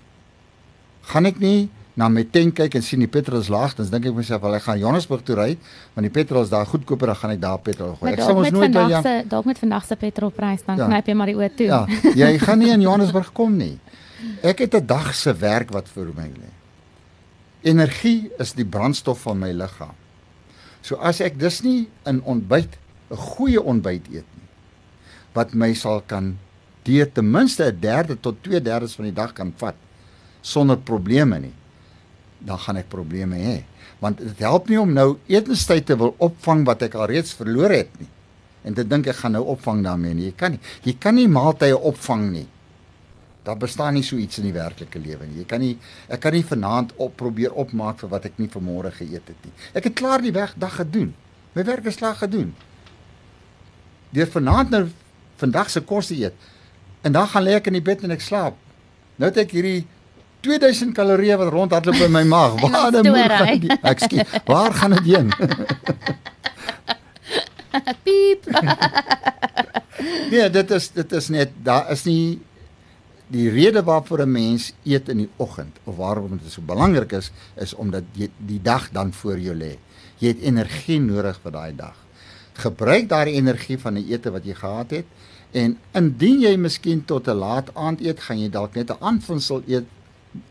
gaan 1.02 1.26
ek 1.26 1.38
nie 1.38 1.68
na 1.96 2.08
my 2.08 2.22
tank 2.24 2.54
kyk 2.54 2.74
en 2.74 2.82
sien 2.82 2.98
die 3.00 3.08
petrol 3.08 3.40
is 3.40 3.48
laag, 3.48 3.74
dan 3.76 3.86
dink 3.90 4.06
ek 4.06 4.14
myself, 4.14 4.40
"Wel 4.42 4.54
ek 4.54 4.62
gaan 4.62 4.78
Johannesburg 4.78 5.22
toe 5.22 5.36
ry, 5.36 5.58
want 5.94 6.02
die 6.06 6.10
petrol 6.24 6.42
is 6.42 6.48
daar 6.48 6.64
goedkoper, 6.66 7.06
dan 7.06 7.16
gaan 7.16 7.30
ek 7.30 7.40
daar 7.40 7.58
petrol 7.58 7.94
gooi." 7.96 8.12
Ek 8.12 8.20
sal 8.20 8.36
ons 8.36 8.50
met 8.50 8.52
nooit 8.52 8.72
by 8.72 9.02
se 9.02 9.24
dalk 9.28 9.44
met 9.44 9.58
vandag 9.58 9.84
se 9.84 9.96
petrolprys 9.96 10.64
dan 10.64 10.76
Ja. 10.78 10.86
knyp 10.86 11.06
jy 11.06 11.14
maar 11.14 11.26
die 11.26 11.34
oë 11.36 11.54
toe. 11.56 11.66
Ja, 11.66 11.86
jy 12.14 12.38
gaan 12.46 12.58
nie 12.58 12.70
in 12.70 12.80
Johannesburg 12.80 13.32
kom 13.32 13.56
nie. 13.56 13.78
Ek 14.42 14.58
het 14.58 14.74
'n 14.74 14.86
dag 14.86 15.14
se 15.14 15.34
werk 15.34 15.70
wat 15.72 15.88
vir 15.88 16.06
my 16.16 16.28
lê. 16.28 16.50
Energie 17.62 18.30
is 18.38 18.52
die 18.54 18.64
brandstof 18.64 19.18
van 19.20 19.38
my 19.38 19.52
liggaam. 19.52 19.94
So 20.82 20.96
as 20.96 21.20
ek 21.20 21.38
dus 21.38 21.60
nie 21.62 21.88
in 22.06 22.22
ontbyt 22.24 22.78
'n 23.10 23.16
goeie 23.16 23.62
ontbyt 23.62 24.06
eet 24.10 24.28
nie 24.36 24.48
wat 25.34 25.54
my 25.54 25.72
sal 25.74 26.02
kan 26.06 26.34
deur 26.86 27.06
ten 27.12 27.30
minste 27.30 27.64
'n 27.64 27.80
derde 27.80 28.20
tot 28.20 28.42
2/3 28.42 28.94
van 28.96 29.04
die 29.04 29.14
dag 29.14 29.32
kan 29.32 29.52
vat 29.56 29.74
sonder 30.40 30.78
probleme 30.78 31.38
nie, 31.38 31.52
dan 32.38 32.58
gaan 32.58 32.76
ek 32.76 32.88
probleme 32.88 33.36
hê. 33.36 33.64
Want 34.00 34.18
dit 34.18 34.38
help 34.38 34.68
nie 34.68 34.80
om 34.80 34.92
nou 34.92 35.18
etenstyd 35.26 35.86
te 35.86 35.96
wil 35.96 36.14
opvang 36.18 36.64
wat 36.64 36.82
ek 36.82 36.94
alreeds 36.94 37.34
verloor 37.36 37.70
het 37.70 37.90
nie. 37.98 38.08
En 38.64 38.74
te 38.74 38.84
dink 38.84 39.06
ek 39.06 39.16
gaan 39.16 39.32
nou 39.32 39.44
opvang 39.44 39.84
daarmee 39.84 40.14
nie. 40.14 40.24
Jy 40.24 40.32
kan 40.36 40.50
nie. 40.50 40.60
Jy 40.84 40.96
kan 40.98 41.14
nie 41.14 41.28
maaltye 41.28 41.76
opvang 41.76 42.30
nie. 42.32 42.46
Daar 43.44 43.56
bestaan 43.56 43.94
nie 43.94 44.02
so 44.02 44.16
iets 44.16 44.38
in 44.38 44.44
die 44.44 44.52
werklike 44.52 44.98
lewe 44.98 45.26
nie. 45.26 45.38
Jy 45.38 45.44
kan 45.44 45.60
nie 45.60 45.78
ek 46.08 46.20
kan 46.20 46.32
nie 46.32 46.44
vanaand 46.44 46.92
op 46.96 47.16
probeer 47.16 47.52
opmaak 47.52 47.98
vir 47.98 48.08
wat 48.08 48.24
ek 48.24 48.38
nie 48.38 48.48
vanmôre 48.48 48.92
geëet 48.92 49.28
het 49.28 49.44
nie. 49.44 49.52
Ek 49.74 49.84
het 49.84 49.94
klaar 49.94 50.22
die 50.22 50.32
weg 50.32 50.54
dag 50.56 50.76
gedoen. 50.76 51.14
My 51.54 51.64
werk 51.64 51.84
is 51.84 51.96
klaar 51.96 52.16
gedoen. 52.16 52.54
Deur 54.10 54.26
vanaand 54.26 54.70
nou 54.70 54.84
vandag 55.40 55.70
se 55.70 55.80
kos 55.80 56.06
te 56.10 56.16
eet 56.18 56.34
en 57.02 57.12
dan 57.12 57.28
gaan 57.28 57.44
lê 57.46 57.54
ek 57.56 57.66
in 57.70 57.78
die 57.78 57.84
bed 57.84 58.02
en 58.04 58.10
ek 58.10 58.20
slaap. 58.20 58.56
Nou 59.16 59.30
het 59.30 59.38
ek 59.40 59.54
hierdie 59.56 59.86
2000 60.44 60.94
kalorieë 60.96 61.36
wat 61.40 61.52
rondhardloop 61.52 62.00
in 62.06 62.12
my 62.12 62.24
maag. 62.28 62.60
Waar 62.64 62.90
dan 62.92 63.08
moet 63.08 63.32
gaan 63.32 63.60
die, 63.60 63.78
ekskuus, 63.82 64.36
waar 64.48 64.74
gaan 64.74 64.96
dit 64.98 65.06
heen? 65.14 65.32
Piep. 68.04 68.48
Nee, 70.30 70.46
dit 70.50 70.70
is 70.70 70.86
dit 70.94 71.12
is 71.12 71.26
net 71.28 71.50
daar 71.66 71.90
is 71.92 72.04
nie 72.06 72.40
die 73.30 73.50
rede 73.50 73.82
waarvoor 73.84 74.22
'n 74.24 74.32
mens 74.32 74.72
eet 74.82 75.08
in 75.08 75.16
die 75.16 75.30
oggend 75.36 75.76
of 75.84 75.96
waarom 75.96 76.38
dit 76.38 76.52
so 76.52 76.62
belangrik 76.62 77.12
is 77.12 77.30
is 77.56 77.74
omdat 77.74 78.02
jy 78.12 78.30
die 78.38 78.62
dag 78.62 78.90
dan 78.90 79.12
voor 79.12 79.38
jou 79.38 79.54
lê. 79.54 79.76
Jy 80.18 80.28
het 80.28 80.40
energie 80.40 81.00
nodig 81.00 81.40
vir 81.42 81.52
daai 81.52 81.76
dag. 81.76 81.96
Gebruik 82.60 83.08
daardie 83.08 83.38
energie 83.40 83.78
van 83.80 83.96
die 83.98 84.06
ete 84.12 84.32
wat 84.34 84.44
jy 84.44 84.54
gehad 84.58 84.90
het 84.90 85.06
en 85.56 85.78
indien 85.98 86.42
jy 86.44 86.54
miskien 86.56 87.04
tot 87.04 87.28
'n 87.28 87.38
laat 87.38 87.74
aand 87.74 88.00
eet, 88.00 88.20
gaan 88.20 88.38
jy 88.38 88.50
dalk 88.50 88.74
net 88.74 88.90
'n 88.90 89.00
aanvunsel 89.00 89.62
eet 89.66 89.86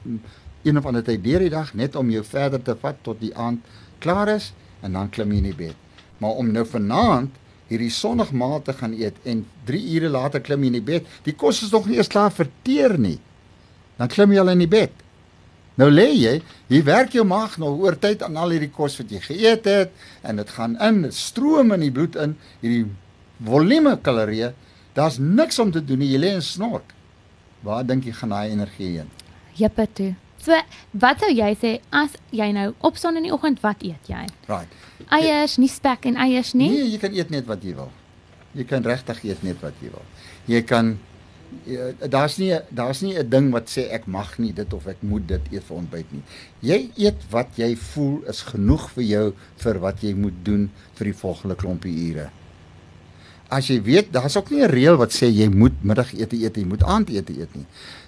mm, 0.03 0.19
een 0.63 0.77
of 0.77 0.85
ander 0.85 1.03
tyd 1.03 1.23
deur 1.23 1.39
die 1.39 1.49
dag 1.49 1.73
net 1.73 1.95
om 1.95 2.09
jou 2.09 2.23
verder 2.23 2.61
te 2.61 2.75
vat 2.75 2.95
tot 3.01 3.19
die 3.19 3.35
aand 3.35 3.59
klaar 3.99 4.27
is 4.27 4.53
en 4.81 4.93
dan 4.93 5.09
klim 5.09 5.31
jy 5.31 5.37
in 5.37 5.51
die 5.51 5.55
bed. 5.55 5.75
Maar 6.17 6.31
om 6.41 6.51
nou 6.51 6.65
vanaand 6.65 7.35
hierdie 7.69 7.91
sonnigmaal 7.93 8.61
te 8.65 8.73
gaan 8.73 8.95
eet 8.97 9.15
en 9.23 9.45
3 9.69 9.81
ure 9.95 10.09
later 10.09 10.41
klim 10.41 10.63
jy 10.63 10.71
in 10.71 10.79
die 10.79 10.87
bed. 10.91 11.05
Die 11.23 11.35
kos 11.37 11.63
is 11.63 11.71
nog 11.71 11.87
nie 11.87 11.99
eens 11.99 12.11
klaar 12.11 12.31
verteer 12.33 12.97
nie. 12.99 13.19
Dan 13.97 14.07
klim 14.11 14.33
jy 14.33 14.39
al 14.41 14.53
in 14.55 14.63
die 14.63 14.71
bed. 14.71 14.91
Nou 15.79 15.87
lê 15.87 16.09
jy, 16.11 16.33
hier 16.67 16.83
werk 16.83 17.13
jou 17.15 17.23
maag 17.27 17.55
nog 17.61 17.79
oor 17.79 17.95
tyd 17.95 18.23
aan 18.25 18.35
al 18.39 18.51
hierdie 18.51 18.71
kos 18.73 18.97
wat 18.99 19.11
jy 19.13 19.21
geëet 19.23 19.67
het 19.69 19.93
en 20.27 20.41
dit 20.41 20.49
gaan 20.55 20.75
in, 20.83 21.03
dit 21.07 21.15
stroom 21.15 21.71
in 21.71 21.85
die 21.85 21.93
bloed 21.95 22.17
in, 22.19 22.33
hierdie 22.59 22.83
volume 23.47 23.95
kalorieë. 24.03 24.51
Daar's 24.97 25.21
niks 25.23 25.59
om 25.63 25.71
te 25.71 25.79
doen 25.85 26.01
nie. 26.03 26.09
Jy 26.11 26.19
lê 26.19 26.33
en 26.35 26.43
snork. 26.43 26.91
Waar 27.63 27.85
dink 27.87 28.07
jy 28.07 28.11
gaan 28.17 28.35
daai 28.35 28.51
energie 28.51 28.89
heen? 28.97 29.13
Jippe 29.55 29.85
toe. 29.95 30.09
So, 30.43 30.55
wat 30.99 31.23
sou 31.23 31.29
jy 31.31 31.53
sê 31.59 31.71
as 31.95 32.15
jy 32.35 32.49
nou 32.55 32.69
opstaan 32.87 33.19
in 33.19 33.27
die 33.27 33.33
oggend, 33.35 33.59
wat 33.63 33.83
eet 33.83 34.11
jy? 34.11 34.25
Right. 34.51 34.75
Eiers, 35.15 35.57
nie 35.59 35.71
spek 35.71 36.07
en 36.11 36.19
eiers 36.19 36.53
nie. 36.55 36.69
Nee, 36.71 36.91
jy 36.93 36.99
kan 36.99 37.15
eet 37.15 37.31
net 37.31 37.47
wat 37.47 37.63
jy 37.63 37.75
wil. 37.79 37.91
Jy 38.55 38.65
kan 38.67 38.83
regtig 38.87 39.23
eet 39.27 39.43
net 39.47 39.59
wat 39.63 39.79
jy 39.83 39.91
wil. 39.93 40.07
Jy 40.49 40.63
kan 40.67 40.97
daar's 42.09 42.37
nie 42.37 42.53
daar's 42.69 43.01
nie 43.01 43.17
'n 43.17 43.29
ding 43.29 43.51
wat 43.51 43.69
sê 43.69 43.89
ek 43.89 44.07
mag 44.07 44.37
nie 44.37 44.53
dit 44.53 44.73
of 44.73 44.87
ek 44.87 44.97
moet 45.01 45.27
dit 45.27 45.41
eet 45.51 45.63
vir 45.63 45.77
ontbyt 45.77 46.11
nie. 46.11 46.23
Jy 46.61 46.91
eet 46.95 47.21
wat 47.29 47.47
jy 47.55 47.75
voel 47.75 48.23
is 48.27 48.41
genoeg 48.41 48.89
vir 48.91 49.03
jou 49.03 49.33
vir 49.57 49.79
wat 49.79 50.01
jy 50.01 50.13
moet 50.13 50.45
doen 50.45 50.69
vir 50.95 51.05
die 51.05 51.19
volgende 51.21 51.55
klompie 51.55 52.09
ure. 52.09 52.29
As 53.49 53.67
jy 53.67 53.81
weet, 53.81 54.13
daar's 54.13 54.37
ook 54.37 54.51
nie 54.51 54.61
'n 54.61 54.69
reël 54.69 54.97
wat 54.97 55.11
sê 55.11 55.25
jy 55.25 55.47
moet 55.49 55.83
middagete 55.83 56.35
eet, 56.35 56.55
jy 56.55 56.65
moet 56.65 56.83
aandete 56.83 57.33
eet 57.33 57.55
nie. 57.55 57.65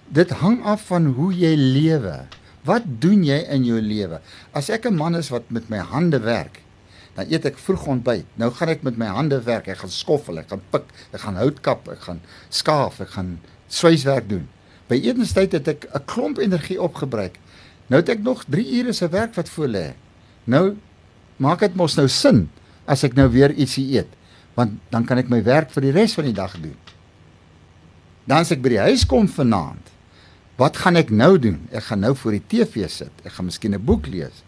Dit 0.07 0.29
hang 0.29 0.63
af 0.63 0.81
van 0.81 1.05
hoe 1.05 1.33
jy 1.33 1.55
lewe. 1.55 2.27
Wat 2.63 2.83
doen 2.85 3.23
jy 3.23 3.39
in 3.49 3.63
jou 3.65 3.81
lewe? 3.81 4.21
As 4.53 4.69
ek 4.69 4.85
'n 4.85 4.95
man 4.95 5.15
is 5.15 5.29
wat 5.29 5.49
met 5.49 5.69
my 5.69 5.77
hande 5.77 6.19
werk, 6.19 6.61
dan 7.15 7.27
eet 7.31 7.45
ek 7.45 7.59
vroeg 7.59 7.87
ontbyt. 7.91 8.27
Nou 8.39 8.51
gaan 8.55 8.71
ek 8.71 8.83
met 8.87 8.97
my 8.97 9.09
hande 9.11 9.41
werk. 9.43 9.67
Ek 9.67 9.81
gaan 9.83 9.91
skoffel, 9.91 10.39
ek 10.39 10.51
gaan 10.53 10.63
pik, 10.71 10.87
ek 11.11 11.23
gaan 11.25 11.39
hout 11.41 11.59
kap, 11.65 11.89
ek 11.91 12.05
gaan 12.07 12.21
skaaf, 12.49 13.01
ek 13.03 13.15
gaan 13.17 13.39
swyswerk 13.67 14.29
doen. 14.29 14.47
By 14.87 14.99
etenstyd 14.99 15.51
het 15.57 15.67
ek 15.67 15.87
'n 15.91 16.05
klomp 16.05 16.39
energie 16.39 16.79
opgebruik. 16.81 17.39
Nou 17.87 17.99
het 17.99 18.09
ek 18.09 18.23
nog 18.23 18.43
3 18.47 18.63
ure 18.79 18.93
se 18.93 19.07
werk 19.09 19.35
wat 19.35 19.49
voor 19.49 19.67
lê. 19.67 19.93
Nou 20.43 20.77
maak 21.37 21.59
dit 21.59 21.75
mos 21.75 21.95
nou 21.95 22.07
sin 22.07 22.49
as 22.85 23.03
ek 23.03 23.15
nou 23.15 23.27
weer 23.29 23.51
ietsie 23.51 23.97
eet, 23.97 24.07
want 24.55 24.79
dan 24.89 25.05
kan 25.05 25.17
ek 25.17 25.29
my 25.29 25.43
werk 25.43 25.71
vir 25.71 25.81
die 25.81 25.91
res 25.91 26.13
van 26.13 26.25
die 26.25 26.33
dag 26.33 26.53
doen. 26.61 26.77
Dan 28.25 28.37
as 28.45 28.51
ek 28.51 28.61
by 28.61 28.69
die 28.69 28.85
huis 28.87 29.05
kom 29.05 29.27
vanaand, 29.27 29.89
wat 30.57 30.77
gaan 30.77 30.95
ek 30.95 31.09
nou 31.09 31.39
doen? 31.41 31.67
Ek 31.71 31.83
gaan 31.83 31.99
nou 31.99 32.15
voor 32.15 32.31
die 32.31 32.43
TV 32.47 32.89
sit. 32.89 33.11
Ek 33.25 33.31
gaan 33.31 33.45
miskien 33.45 33.73
'n 33.73 33.85
boek 33.85 34.07
lees. 34.07 34.43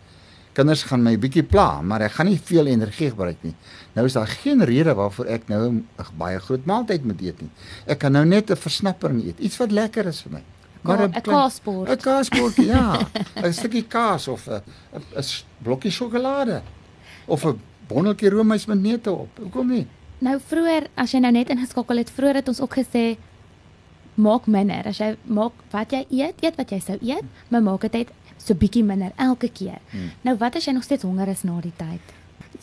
Kinders 0.53 0.83
gaan 0.83 1.01
my 1.01 1.15
bietjie 1.17 1.43
pla, 1.43 1.81
maar 1.81 2.01
ek 2.01 2.11
gaan 2.11 2.27
nie 2.29 2.37
veel 2.37 2.67
energie 2.69 3.09
gebruik 3.09 3.41
nie. 3.41 3.55
Nou 3.95 4.05
is 4.05 4.13
daar 4.13 4.27
geen 4.27 4.61
rede 4.65 4.93
waarvoor 4.93 5.25
ek 5.25 5.47
nou 5.49 5.61
'n 5.69 5.85
baie 6.17 6.39
groot 6.39 6.65
maaltyd 6.65 7.05
moet 7.05 7.21
eet 7.21 7.41
nie. 7.41 7.49
Ek 7.87 7.99
kan 7.99 8.11
nou 8.11 8.25
net 8.25 8.51
'n 8.51 8.55
versnappering 8.55 9.23
eet, 9.25 9.39
iets 9.39 9.57
wat 9.57 9.71
lekker 9.71 10.05
is 10.05 10.21
vir 10.21 10.31
my. 10.31 10.43
Maar 10.81 11.07
'n 11.07 11.21
kaasbord. 11.21 11.89
'n 11.89 11.97
kaasbordjie, 11.97 12.65
ja. 12.65 13.07
'n 13.35 13.53
stukkie 13.53 13.87
kaas 13.87 14.27
of 14.27 14.47
'n 14.47 14.61
'n 14.93 15.23
blokkie 15.63 15.91
sjokolade 15.91 16.61
of 17.25 17.45
'n 17.45 17.59
bonneltjie 17.87 18.29
roomys 18.29 18.65
met 18.65 18.81
neute 18.81 19.11
op. 19.11 19.29
Hoekom 19.37 19.67
nie? 19.67 19.87
Nou 20.19 20.39
vroeër 20.39 20.87
as 20.95 21.11
jy 21.11 21.19
nou 21.19 21.31
net 21.31 21.49
ingeskakel 21.49 21.97
het, 21.97 22.11
vroeër 22.11 22.35
het 22.35 22.47
ons 22.47 22.61
ook 22.61 22.75
gesê 22.77 23.17
maak 24.15 24.47
minder. 24.47 24.85
As 24.87 24.97
jy 24.97 25.15
maak 25.23 25.51
wat 25.71 25.91
jy 25.91 26.05
eet, 26.09 26.43
eet 26.43 26.55
wat 26.55 26.69
jy 26.69 26.79
sou 26.79 26.97
eet, 27.01 27.23
maar 27.49 27.61
maak 27.61 27.81
dit 27.81 27.93
net 27.93 28.11
so 28.45 28.53
bietjie 28.55 28.83
minder 28.83 29.11
elke 29.17 29.49
keer. 29.49 29.79
Hmm. 29.91 30.11
Nou 30.21 30.35
wat 30.37 30.55
as 30.55 30.65
jy 30.65 30.73
nog 30.73 30.83
steeds 30.83 31.03
honger 31.03 31.27
is 31.27 31.43
na 31.43 31.59
die 31.61 31.73
tyd? 31.77 32.13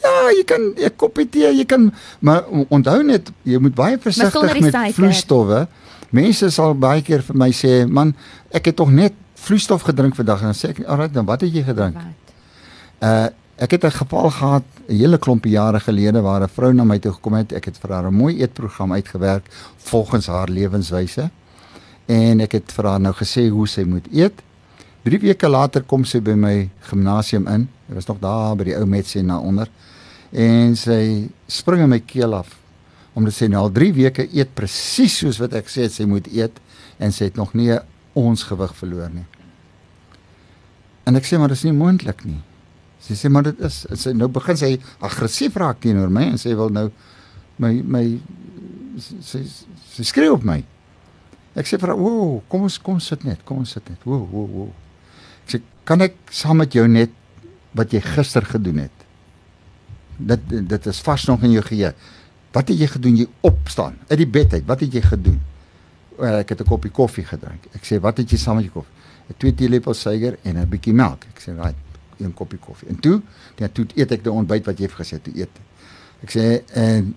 Ja, 0.00 0.30
jy 0.32 0.44
kan 0.44 0.60
'n 0.76 0.96
koppie 0.96 1.28
tee, 1.28 1.56
jy 1.56 1.64
kan 1.64 1.92
maar 2.20 2.44
onthou 2.68 3.02
net 3.02 3.30
jy 3.42 3.58
moet 3.58 3.74
baie 3.74 3.98
versigtig 3.98 4.60
met 4.60 4.94
vloeistowwe. 4.94 5.66
Mense 6.10 6.50
sal 6.50 6.74
baie 6.74 7.02
keer 7.02 7.22
vir 7.22 7.36
my 7.36 7.50
sê, 7.50 7.86
"Man, 7.88 8.14
ek 8.50 8.64
het 8.64 8.76
tog 8.76 8.90
net 8.90 9.12
vloeistof 9.34 9.82
gedrink 9.82 10.14
vandag." 10.14 10.40
En 10.40 10.44
dan 10.44 10.54
sê 10.54 10.70
ek, 10.70 10.86
"Alright, 10.86 11.14
dan 11.14 11.24
wat 11.24 11.40
het 11.40 11.52
jy 11.52 11.62
gedrink?" 11.62 11.94
Wat? 11.94 12.04
Uh 13.00 13.28
ek 13.60 13.70
het 13.70 13.84
'n 13.84 13.90
geval 13.90 14.30
gehad 14.30 14.62
'n 14.88 14.96
hele 14.96 15.18
klompie 15.18 15.52
jare 15.52 15.80
gelede 15.80 16.20
waar 16.20 16.42
'n 16.42 16.48
vrou 16.48 16.72
na 16.72 16.84
my 16.84 16.98
toe 16.98 17.12
gekom 17.12 17.34
het. 17.34 17.52
Ek 17.52 17.64
het 17.64 17.78
vir 17.78 17.92
haar 17.92 18.06
'n 18.06 18.14
mooi 18.14 18.40
eetprogram 18.40 18.92
uitgewerk 18.92 19.46
volgens 19.76 20.26
haar 20.26 20.48
lewenswyse. 20.48 21.30
En 22.06 22.40
ek 22.40 22.52
het 22.52 22.72
vir 22.72 22.84
haar 22.86 23.00
nou 23.00 23.14
gesê 23.14 23.48
hoe 23.48 23.68
sy 23.68 23.82
moet 23.82 24.06
eet. 24.12 24.42
3 25.02 25.18
weke 25.22 25.48
later 25.48 25.84
kom 25.88 26.04
sy 26.04 26.20
by 26.20 26.34
my 26.36 26.54
gimnasium 26.90 27.46
in. 27.48 27.68
Dit 27.86 27.96
was 27.96 28.08
nog 28.10 28.18
daar 28.20 28.56
by 28.58 28.66
die 28.68 28.76
ou 28.76 28.84
Metsie 28.86 29.22
na 29.24 29.38
onder. 29.40 29.70
En 30.30 30.76
sy 30.76 31.30
spring 31.48 31.86
in 31.86 31.94
my 31.94 32.02
keel 32.04 32.36
af 32.36 32.56
omdat 33.18 33.34
sy 33.34 33.48
nou 33.50 33.64
al 33.64 33.72
3 33.74 33.90
weke 33.96 34.26
eet 34.30 34.52
presies 34.54 35.16
soos 35.18 35.40
wat 35.42 35.56
ek 35.58 35.66
sê 35.68 35.88
sy 35.90 36.04
moet 36.06 36.28
eet 36.30 36.60
en 37.02 37.10
sy 37.12 37.26
het 37.26 37.40
nog 37.40 37.56
nie 37.58 37.72
ons 38.16 38.44
gewig 38.46 38.74
verloor 38.78 39.10
nie. 39.12 39.26
En 41.08 41.18
ek 41.18 41.26
sê 41.26 41.40
maar 41.40 41.50
dis 41.50 41.64
nie 41.66 41.74
moontlik 41.74 42.22
nie. 42.28 42.38
Sy 43.02 43.16
sê 43.18 43.30
maar 43.32 43.48
dit 43.48 43.64
is 43.66 43.80
sy 43.98 44.12
nou 44.14 44.28
begin 44.30 44.60
sy 44.60 44.76
aggressief 45.02 45.56
raak 45.58 45.80
teenoor 45.82 46.12
my 46.12 46.28
en 46.30 46.38
sy 46.40 46.54
wil 46.54 46.70
nou 46.70 46.86
my 47.60 47.72
my 47.82 48.04
sy 49.02 49.42
sy 49.48 50.06
skree 50.06 50.30
op 50.30 50.46
my. 50.46 50.60
Ek 51.58 51.66
sê 51.66 51.80
vir 51.80 51.90
haar, 51.90 51.98
"O, 51.98 52.42
kom 52.48 52.62
ons 52.62 52.78
kom 52.78 53.00
sit 53.00 53.24
net. 53.24 53.44
Kom 53.44 53.58
ons 53.58 53.70
sit 53.70 53.88
net. 53.88 53.98
O, 54.06 54.14
o, 54.14 54.46
o." 54.62 54.68
"Kan 55.90 56.06
ek 56.06 56.14
saam 56.30 56.60
met 56.62 56.72
jou 56.72 56.86
net 56.86 57.10
wat 57.74 57.90
jy 57.90 58.00
gister 58.00 58.46
gedoen 58.46 58.84
het?" 58.86 59.06
Dit 60.16 60.48
dit 60.48 60.86
is 60.86 61.00
vas 61.00 61.24
nog 61.26 61.42
in 61.42 61.50
jou 61.56 61.62
geheue. 61.66 61.94
Wat 62.54 62.68
het 62.68 62.78
jy 62.78 62.86
gedoen? 62.86 63.16
Jy 63.16 63.26
opstaan 63.46 63.96
uit 64.08 64.18
die 64.18 64.26
bed 64.26 64.52
uit. 64.52 64.66
Wat 64.66 64.80
het 64.80 64.92
jy 64.92 65.02
gedoen? 65.02 65.40
Ek 66.18 66.48
het 66.48 66.60
'n 66.60 66.68
koppie 66.68 66.90
koffie 66.90 67.24
gedrink. 67.24 67.66
Ek 67.74 67.82
sê, 67.84 68.00
"Wat 68.00 68.16
het 68.16 68.30
jy 68.30 68.38
saam 68.38 68.56
met 68.56 68.64
jou 68.64 68.72
koffie?" 68.72 68.94
'n 69.30 69.34
Twee 69.38 69.54
teelepels 69.54 70.00
suiker 70.00 70.38
en 70.42 70.56
'n 70.56 70.68
bietjie 70.68 70.94
melk. 70.94 71.24
Ek 71.34 71.40
sê, 71.40 71.54
"Right, 71.54 71.76
een 72.18 72.34
koppie 72.34 72.58
koffie." 72.58 72.88
En 72.88 73.00
toe, 73.00 73.22
ja, 73.56 73.68
toe 73.68 73.86
eet 73.94 74.12
ek 74.12 74.22
die 74.22 74.32
ontbyt 74.32 74.66
wat 74.66 74.78
jy 74.78 74.84
het 74.84 74.94
gesê 74.94 75.22
toe 75.22 75.38
eet. 75.38 75.60
Ek 76.22 76.30
sê, 76.30 76.62
"En 76.74 77.16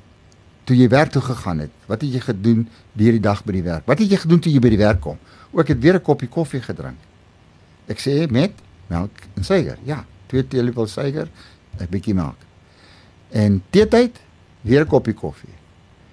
toe 0.63 0.77
jy 0.77 0.87
werk 0.89 1.11
toe 1.11 1.21
gegaan 1.21 1.59
het, 1.59 1.69
wat 1.85 2.01
het 2.01 2.13
jy 2.13 2.19
gedoen 2.19 2.69
deur 2.93 3.11
die 3.11 3.19
dag 3.19 3.43
by 3.43 3.51
die 3.51 3.63
werk? 3.63 3.85
Wat 3.85 3.99
het 3.99 4.09
jy 4.09 4.17
gedoen 4.17 4.39
toe 4.39 4.51
jy 4.51 4.59
by 4.59 4.69
die 4.69 4.77
werk 4.77 5.01
kom?" 5.01 5.17
O, 5.51 5.59
ek 5.59 5.67
het 5.67 5.79
weer 5.79 5.95
'n 5.95 6.01
koppie 6.01 6.29
koffie 6.29 6.61
gedrink. 6.61 6.97
Ek 7.87 7.99
sê, 7.99 8.29
"Met 8.31 8.51
melk 8.87 9.11
en 9.33 9.43
suiker." 9.43 9.77
Ja, 9.83 10.05
twee 10.25 10.47
teelepels 10.47 10.91
suiker, 10.91 11.27
'n 11.79 11.87
bietjie 11.89 12.13
melk. 12.13 12.37
En 13.29 13.63
teetyd 13.69 14.19
weer 14.61 14.81
'n 14.81 14.87
koppie 14.87 15.13
koffie. 15.13 15.53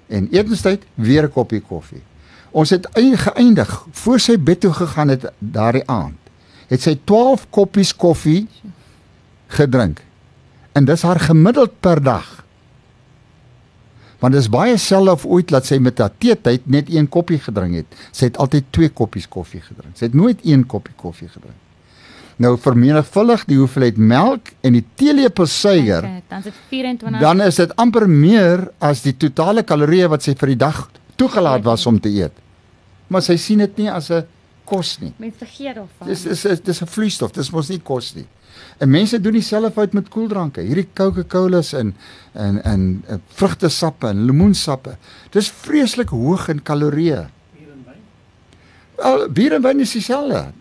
En 0.06 0.28
etenstyd 0.30 0.84
weer 0.94 1.24
'n 1.24 1.32
koppie 1.32 1.60
koffie. 1.60 2.02
Ons 2.50 2.70
het 2.70 2.88
geëindig 2.92 3.86
voor 3.90 4.20
sy 4.20 4.38
bed 4.38 4.60
toe 4.60 4.72
gegaan 4.72 5.08
het 5.08 5.32
daardie 5.38 5.86
aand. 5.86 6.18
Het 6.66 6.82
sy 6.82 6.98
12 7.04 7.46
koppies 7.50 7.96
koffie 7.96 8.48
gedrink. 9.46 10.02
En 10.72 10.84
dis 10.84 11.02
haar 11.02 11.20
gemiddeld 11.20 11.80
per 11.80 12.02
dag. 12.02 12.44
Want 14.18 14.32
dit 14.32 14.42
is 14.42 14.48
baie 14.48 14.76
selde 14.76 15.12
of 15.12 15.24
ooit 15.24 15.48
dat 15.48 15.66
sy 15.66 15.78
met 15.78 15.98
haar 15.98 16.12
teetyd 16.18 16.66
net 16.66 16.90
een 16.92 17.08
koppie 17.08 17.38
gedrink 17.38 17.74
het. 17.74 17.86
Sy 18.10 18.24
het 18.24 18.36
altyd 18.36 18.64
twee 18.70 18.88
koppies 18.88 19.28
koffie 19.28 19.60
gedrink. 19.60 19.96
Sy 19.96 20.04
het 20.04 20.14
nooit 20.14 20.38
een 20.44 20.66
koppie 20.66 20.94
koffie 20.96 21.28
gedrink. 21.28 21.69
Nou 22.40 22.54
vermenigvuldig 22.56 23.44
die 23.50 23.58
hoeveelheid 23.60 23.98
melk 24.00 24.54
en 24.64 24.72
die 24.78 24.84
teelepel 24.96 25.48
suiker 25.50 26.06
Okay, 26.06 26.22
dan 26.30 26.38
is 26.38 26.44
dit 26.48 26.60
24. 26.70 27.20
dan 27.20 27.42
is 27.44 27.58
dit 27.60 27.74
amper 27.76 28.06
meer 28.08 28.62
as 28.78 29.02
die 29.04 29.12
totale 29.12 29.64
kalorieë 29.68 30.08
wat 30.08 30.24
sy 30.24 30.34
vir 30.40 30.54
die 30.54 30.60
dag 30.62 30.86
toegelaat 31.20 31.66
was 31.66 31.84
om 31.86 31.98
te 32.00 32.08
eet. 32.08 32.32
Maar 33.12 33.24
sy 33.26 33.36
sien 33.36 33.60
dit 33.60 33.82
nie 33.82 33.90
as 33.92 34.10
'n 34.10 34.24
kos 34.64 34.98
nie. 35.00 35.12
Mense 35.18 35.38
vergeet 35.38 35.74
daarvan. 35.74 36.08
Dis 36.08 36.22
dis 36.22 36.44
is 36.44 36.60
dis 36.60 36.82
'n 36.82 36.86
vloeistof, 36.86 37.32
dis 37.32 37.50
mos 37.50 37.68
nie 37.68 37.80
kos 37.80 38.14
nie. 38.14 38.26
En 38.78 38.90
mense 38.90 39.20
doen 39.20 39.32
dieselfde 39.32 39.70
fout 39.70 39.92
met 39.92 40.08
koeldranke. 40.08 40.60
Hierdie 40.60 40.88
Coca-Colas 40.94 41.72
en 41.72 41.94
en 42.32 42.62
en 42.64 43.04
uh, 43.10 43.16
vrugtesappe 43.34 44.08
en 44.08 44.24
lemoensappe. 44.24 44.96
Dis 45.30 45.50
vreeslik 45.50 46.08
hoog 46.08 46.48
in 46.48 46.62
kalorieë. 46.62 47.28
Al 49.02 49.28
bier 49.28 49.52
en 49.52 49.62
wyn 49.62 49.80
is 49.80 49.92
dieselfde. 49.92 50.52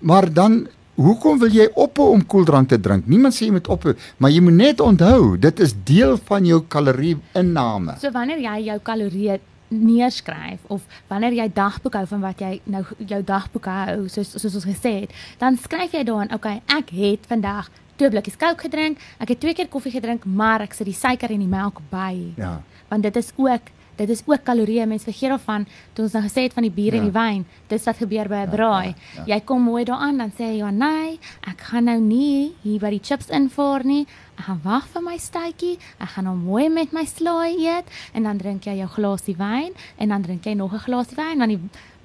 Maar 0.00 0.32
dan 0.32 0.66
hoekom 0.96 1.40
wil 1.42 1.52
jy 1.52 1.68
ophou 1.74 2.10
om 2.14 2.22
koeldrank 2.26 2.70
te 2.72 2.78
drink? 2.80 3.06
Niemand 3.10 3.36
sê 3.36 3.46
jy 3.46 3.56
moet 3.56 3.68
ophou, 3.72 3.94
maar 4.18 4.32
jy 4.32 4.40
moet 4.44 4.58
net 4.58 4.80
onthou, 4.84 5.36
dit 5.40 5.60
is 5.60 5.74
deel 5.88 6.16
van 6.28 6.46
jou 6.48 6.62
kalorie-inname. 6.72 7.98
So 8.02 8.12
wanneer 8.14 8.42
jy 8.44 8.56
jou 8.70 8.78
kalorieë 8.86 9.38
neerskryf 9.68 10.62
of 10.70 10.84
wanneer 11.10 11.34
jy 11.34 11.48
dagboek 11.54 11.96
hou 11.98 12.04
van 12.06 12.22
wat 12.22 12.42
jy 12.42 12.52
nou 12.70 12.84
jou 13.02 13.18
dagboek 13.26 13.66
hou 13.66 13.96
soos 14.12 14.36
soos 14.36 14.54
ons 14.60 14.68
gesê 14.68 14.92
het, 15.02 15.16
dan 15.42 15.58
skryf 15.58 15.96
jy 15.96 16.04
daarin, 16.06 16.32
okay, 16.34 16.60
ek 16.70 16.92
het 16.94 17.26
vandag 17.26 17.70
twee 17.96 18.12
blikkies 18.12 18.38
Coke 18.38 18.68
gedrink, 18.68 19.00
ek 19.18 19.34
het 19.34 19.40
twee 19.42 19.56
keer 19.56 19.70
koffie 19.72 19.94
gedrink, 19.94 20.26
maar 20.26 20.64
ek 20.64 20.76
sit 20.76 20.88
die 20.88 20.96
suiker 20.96 21.32
en 21.32 21.42
die 21.42 21.50
melk 21.50 21.80
by. 21.90 22.12
Ja. 22.38 22.58
Want 22.90 23.06
dit 23.08 23.16
is 23.18 23.32
ook 23.40 23.72
dit 23.96 24.08
is 24.10 24.22
ook 24.26 24.44
kalorieë. 24.44 24.86
Mense 24.86 25.04
vergeet 25.04 25.30
daarvan 25.30 25.66
toe 25.94 26.04
ons 26.04 26.12
nou 26.12 26.22
gesê 26.24 26.42
het 26.42 26.52
van 26.52 26.62
die 26.62 26.70
bier 26.70 26.94
Ja. 26.94 26.98
en 27.00 27.04
die 27.10 27.12
wyn. 27.20 27.46
Dis 27.68 27.84
wat 27.84 27.96
gebeur 27.96 28.28
by 28.28 28.44
'n 28.46 28.50
braai. 28.50 28.94
ja, 29.16 29.24
Jy 29.36 29.40
kom 29.44 29.62
mooi 29.62 29.84
daaraan 29.84 30.18
dan 30.18 30.30
sê 30.32 30.44
jy, 30.52 30.56
"Ja, 30.58 30.70
nee, 30.70 31.18
ek 31.48 31.60
gaan 31.60 31.84
nou 31.84 32.00
nie 32.00 32.52
hier 32.62 32.80
by 32.80 32.90
die 32.90 33.00
chips 33.02 33.28
invaar 33.30 33.84
nie. 33.84 34.06
Ek 34.38 34.44
gaan 34.44 34.60
wag 34.64 34.86
vir 34.88 35.02
my 35.02 35.16
stytjie. 35.18 35.78
Ek 36.00 36.08
gaan 36.08 36.24
nou 36.24 36.36
mooi 36.36 36.68
met 36.68 36.92
my 36.92 37.04
slaai 37.04 37.56
eet 37.66 37.84
en 38.14 38.22
dan 38.22 38.38
drink 38.38 38.64
jy 38.64 38.76
jou 38.76 38.88
glasie 38.88 39.34
wyn 39.36 39.72
en 39.98 40.08
dan 40.08 40.22
drink 40.22 40.44
jy 40.44 40.54
nog 40.54 40.72
'n 40.72 40.78
glasie 40.78 41.16
wyn 41.16 41.38
want 41.38 41.50
die 41.50 41.60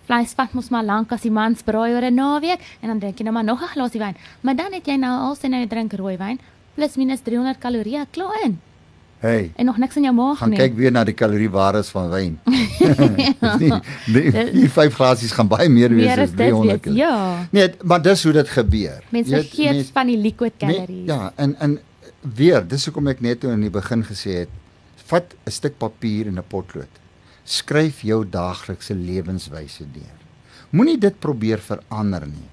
vleis 0.07 0.33
vat 0.33 0.53
mos 0.53 0.69
maar 0.69 0.83
lank 0.83 1.11
as 1.11 1.21
die 1.21 1.31
mans 1.31 1.61
braai 1.61 1.93
oor 1.93 2.01
'n 2.03 2.15
naweek 2.15 2.59
en 2.81 2.87
dan 2.89 2.99
drink 2.99 3.17
jy 3.19 3.23
nou 3.23 3.33
maar 3.33 3.43
nog 3.43 3.61
'n 3.61 3.67
glasie 3.67 3.99
wyn. 3.99 4.15
Maar 4.41 4.55
dan 4.55 4.73
het 4.73 4.85
jy 4.87 4.95
nou 4.97 5.19
al 5.27 5.35
sien 5.35 5.51
jy 5.53 5.67
drink 5.67 5.93
rooiwyn 5.93 6.39
plus 6.75 6.95
minus 6.97 7.19
300 7.21 7.59
kalorieë 7.59 8.05
klaar 8.11 8.43
in 8.45 8.59
Hey, 9.21 9.51
en 9.55 9.65
nog 9.65 9.77
niks 9.77 9.95
in 9.99 10.03
jou 10.07 10.13
maag 10.17 10.37
gaan 10.41 10.49
nie. 10.49 10.57
kyk 10.57 10.73
weer 10.75 10.91
na 10.91 11.03
die 11.05 11.13
kaloriewaardes 11.13 11.89
van 11.93 12.07
wyn. 12.09 12.39
Dis 14.09 14.33
nee, 14.33 14.45
hier 14.51 14.69
vyf 14.73 14.95
glasies 14.97 15.31
gaan 15.37 15.47
baie 15.51 15.69
meer 15.69 15.93
wees 15.93 16.07
Meer 16.07 16.23
as 16.23 16.29
as 16.31 16.35
dit 16.35 16.47
300. 16.47 16.85
weet. 16.85 16.95
Ja. 16.97 17.47
Nee, 17.53 17.67
maar 17.85 18.01
dis 18.01 18.23
hoe 18.25 18.33
dit 18.33 18.49
gebeur. 18.49 19.03
Mense 19.13 19.35
vergeet 19.35 19.71
mens- 19.77 19.91
van 19.93 20.07
die 20.09 20.17
liquid 20.17 20.53
Nee, 20.57 20.75
calories. 20.75 21.05
ja, 21.05 21.31
en 21.35 21.55
en 21.59 21.77
weer, 22.35 22.65
dis 22.67 22.85
hoekom 22.89 23.07
ek 23.13 23.21
net 23.21 23.39
toe 23.43 23.51
in 23.53 23.61
die 23.61 23.69
begin 23.73 24.03
gesê 24.05 24.39
het, 24.43 24.49
vat 25.05 25.35
'n 25.45 25.51
stuk 25.51 25.77
papier 25.77 26.27
en 26.27 26.37
'n 26.39 26.47
potlood. 26.47 26.89
Skryf 27.43 28.01
jou 28.01 28.25
daaglikse 28.29 28.95
lewenswyse 28.95 29.85
neer. 29.93 30.17
Moenie 30.69 30.97
dit 30.97 31.19
probeer 31.19 31.59
verander 31.59 32.25
nie. 32.27 32.49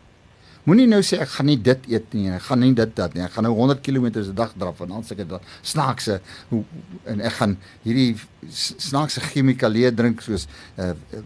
Moenie 0.69 0.85
nou 0.91 0.99
sê 1.07 1.17
ek 1.23 1.31
gaan 1.33 1.47
nie 1.49 1.57
dit 1.65 1.87
eet 1.89 2.11
nie 2.13 2.27
en 2.29 2.35
ek 2.37 2.43
gaan 2.45 2.61
nie 2.61 2.75
dit 2.77 2.91
dat 2.97 3.15
nie. 3.17 3.23
Ek 3.25 3.33
gaan 3.33 3.47
nou 3.47 3.55
100 3.57 3.81
km 3.81 4.07
'n 4.21 4.35
dag 4.37 4.51
draf 4.53 4.81
en 4.85 4.89
dan 4.93 5.05
seker 5.05 5.29
dat 5.29 5.43
snaakse 5.63 6.21
hoe 6.51 6.63
en 7.09 7.21
ek 7.25 7.33
gaan 7.41 7.55
hierdie 7.85 8.17
snaakse 8.53 9.21
chemikalieë 9.31 9.95
drink 9.97 10.21
soos 10.21 10.45
uh, 10.77 10.93
uh, 10.93 11.23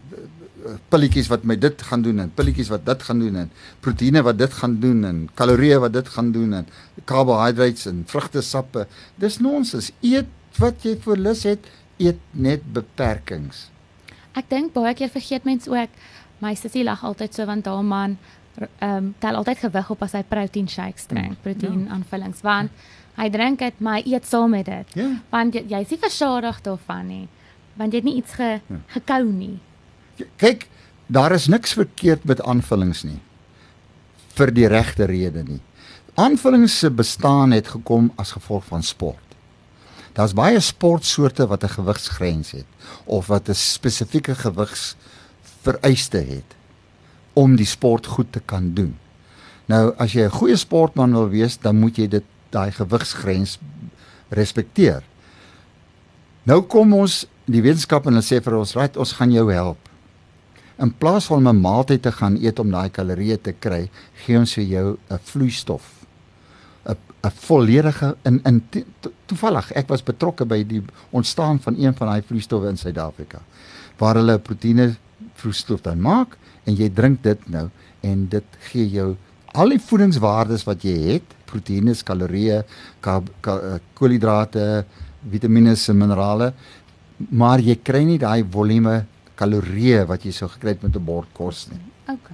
uh, 0.63 0.77
pilletjies 0.87 1.27
wat 1.27 1.43
my 1.43 1.57
dit 1.59 1.81
gaan 1.89 2.01
doen 2.01 2.19
en 2.23 2.31
pilletjies 2.31 2.71
wat 2.71 2.85
dit 2.85 3.03
gaan 3.03 3.19
doen 3.19 3.35
en 3.35 3.51
proteïene 3.81 4.23
wat 4.23 4.37
dit 4.37 4.53
gaan 4.61 4.79
doen 4.79 5.03
en 5.03 5.19
kalorieë 5.35 5.79
wat 5.79 5.93
dit 5.93 6.07
gaan 6.07 6.31
doen 6.31 6.53
en 6.53 6.69
carbohydrates 7.05 7.85
en 7.91 8.03
vrugtesappe. 8.07 8.87
Dis 9.19 9.39
nonsens. 9.39 9.91
Eet 10.01 10.31
wat 10.57 10.85
jy 10.87 10.95
vir 11.03 11.17
lus 11.17 11.43
het, 11.43 11.67
eet 11.99 12.19
net 12.31 12.63
beperkings. 12.73 13.67
Ek 14.39 14.47
dink 14.49 14.71
baie 14.73 14.95
keer 14.95 15.11
vergeet 15.11 15.43
mense 15.43 15.67
ook 15.67 15.89
my 16.39 16.55
sussie 16.55 16.83
lag 16.83 17.03
altyd 17.03 17.35
so 17.35 17.45
want 17.45 17.67
haar 17.67 17.83
man 17.83 18.17
ehm 18.79 18.95
um, 18.97 19.15
tel 19.19 19.35
altyd 19.35 19.57
gewig 19.57 19.89
op 19.89 20.01
as 20.01 20.11
hy 20.11 20.23
protein 20.23 20.67
shakes 20.69 21.05
drink, 21.05 21.29
Mm, 21.29 21.37
proteïen 21.41 21.89
aanvullings 21.89 22.41
want 22.41 22.71
hy 23.17 23.29
drink 23.29 23.59
dit 23.59 23.79
maar 23.79 24.01
eet 24.05 24.25
saam 24.25 24.49
met 24.49 24.65
dit. 24.65 24.85
Ja. 24.93 25.09
Want 25.29 25.53
jy, 25.53 25.65
jy 25.67 25.79
is 25.79 25.89
nie 25.89 25.99
versadig 25.99 26.61
daarvan 26.61 27.07
nie. 27.07 27.27
Want 27.75 27.91
jy 27.91 27.97
het 27.97 28.05
nie 28.05 28.15
iets 28.15 28.33
ge, 28.33 28.61
Ja. 28.69 28.75
gekou 28.87 29.23
nie. 29.31 29.59
Kyk, 30.37 30.67
daar 31.07 31.31
is 31.31 31.47
niks 31.47 31.73
verkeerd 31.73 32.23
met 32.25 32.41
aanvullings 32.41 33.03
nie. 33.03 33.19
Vir 34.35 34.51
die 34.51 34.67
regte 34.67 35.05
rede 35.05 35.43
nie. 35.43 35.59
Aanvullings 36.15 36.79
se 36.79 36.89
bestaan 36.91 37.51
het 37.51 37.67
gekom 37.67 38.11
as 38.15 38.31
gevolg 38.31 38.65
van 38.65 38.83
sport. 38.83 39.17
Daar's 40.13 40.33
baie 40.33 40.59
sportsoorte 40.59 41.47
wat 41.47 41.63
'n 41.63 41.69
gewigsgrens 41.69 42.51
het 42.51 42.65
of 43.05 43.27
wat 43.27 43.49
'n 43.49 43.53
spesifieke 43.55 44.35
gewigsvereiste 44.35 46.17
het. 46.17 46.55
Om 47.33 47.55
die 47.55 47.67
sport 47.67 48.05
goed 48.05 48.31
te 48.31 48.41
kan 48.45 48.73
doen. 48.73 48.93
Nou 49.65 49.93
as 49.97 50.13
jy 50.13 50.25
'n 50.25 50.37
goeie 50.39 50.57
sportman 50.57 51.13
wil 51.13 51.29
wees, 51.29 51.57
dan 51.57 51.79
moet 51.79 51.97
jy 51.97 52.07
dit 52.07 52.23
daai 52.49 52.71
gewigsgrens 52.71 53.59
respekteer. 54.29 55.03
Nou 56.43 56.61
kom 56.61 56.93
ons 56.93 57.25
die 57.45 57.61
wetenskap 57.61 58.05
en 58.05 58.13
hulle 58.13 58.23
sê 58.23 58.43
vir 58.43 58.55
ons, 58.55 58.75
"Right, 58.75 58.97
ons 58.97 59.13
gaan 59.13 59.31
jou 59.31 59.51
help." 59.51 59.77
In 60.79 60.91
plaas 60.91 61.25
van 61.25 61.47
'n 61.47 61.61
maaltyd 61.61 62.01
te 62.01 62.11
gaan 62.11 62.37
eet 62.37 62.59
om 62.59 62.71
daai 62.71 62.89
kalorieë 62.89 63.41
te 63.41 63.53
kry, 63.53 63.89
gee 64.25 64.37
ons 64.37 64.53
vir 64.53 64.63
jou 64.63 64.97
'n 65.09 65.19
vloeistof. 65.23 66.05
'n 66.85 66.97
'n 67.23 67.31
volledige 67.31 68.15
in 68.25 68.41
in 68.45 68.61
to, 68.69 68.81
to, 68.99 69.11
toevallig 69.25 69.71
ek 69.71 69.87
was 69.87 70.03
betrokke 70.03 70.45
by 70.45 70.63
die 70.63 70.81
ontstaan 71.11 71.59
van 71.59 71.75
een 71.79 71.95
van 71.95 72.07
daai 72.07 72.21
vloeistowwe 72.21 72.69
in 72.69 72.77
Suid-Afrika 72.77 73.39
waar 73.97 74.15
hulle 74.19 74.39
proteïene 74.39 74.95
vloeistof 75.43 75.83
dan 75.85 76.01
maak 76.01 76.37
en 76.65 76.75
jy 76.79 76.89
drink 76.89 77.21
dit 77.23 77.47
nou 77.51 77.67
en 78.03 78.27
dit 78.31 78.59
gee 78.71 78.87
jou 78.89 79.13
al 79.53 79.75
die 79.75 79.81
voedingswaardes 79.81 80.65
wat 80.65 80.83
jy 80.85 80.95
het, 81.13 81.35
proteïene, 81.49 81.93
kalorieë, 82.05 82.63
eh, 82.63 83.73
koolhidrate, 83.93 84.85
vitamiene 85.29 85.75
en 85.75 85.97
minerale, 85.97 86.53
maar 87.29 87.61
jy 87.61 87.75
kry 87.75 88.03
nie 88.03 88.17
daai 88.17 88.43
volume 88.43 89.03
kalorieë 89.37 90.07
wat 90.09 90.25
jy 90.25 90.31
sou 90.31 90.49
gekry 90.49 90.73
het 90.73 90.83
met 90.83 90.95
'n 90.95 91.05
bord 91.05 91.29
kos 91.33 91.67
nie. 91.69 91.79
OK. 92.09 92.29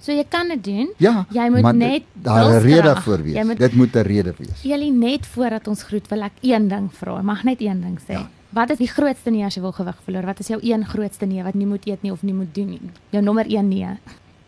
So 0.00 0.12
jy 0.12 0.24
kan 0.28 0.48
dit 0.48 0.64
doen. 0.64 0.92
Ja, 0.98 1.26
jy 1.30 1.48
moet 1.50 1.74
net 1.74 2.02
daar 2.14 2.60
'n 2.60 2.62
rede 2.62 2.94
vir 2.96 3.22
wees. 3.22 3.44
Moet, 3.44 3.58
dit 3.58 3.74
moet 3.74 3.96
'n 3.96 4.02
rede 4.02 4.34
wees. 4.38 4.62
Jy 4.62 4.90
net 4.90 5.26
voordat 5.26 5.68
ons 5.68 5.82
groet 5.82 6.08
wil 6.08 6.22
ek 6.22 6.32
een 6.40 6.68
ding 6.68 6.92
vra. 6.92 7.22
Mag 7.22 7.44
net 7.44 7.60
een 7.60 7.80
ding 7.80 7.98
sê. 8.00 8.12
Ja. 8.12 8.28
Wat 8.50 8.70
is 8.70 8.78
die 8.80 8.88
grootste 8.88 9.30
nee 9.30 9.44
as 9.44 9.58
jy 9.58 9.62
wil 9.62 9.74
gewig 9.76 9.98
verloor? 10.06 10.24
Wat 10.30 10.40
is 10.40 10.48
jou 10.48 10.58
een 10.64 10.86
grootste 10.88 11.26
nee 11.26 11.42
wat 11.44 11.54
nie 11.54 11.66
moet 11.68 11.84
eet 11.86 12.02
nie 12.02 12.12
of 12.12 12.22
nie 12.22 12.34
moet 12.34 12.54
doen 12.54 12.70
nie? 12.76 12.90
Jou 13.12 13.22
nommer 13.22 13.44
1 13.44 13.68
nee. 13.68 13.90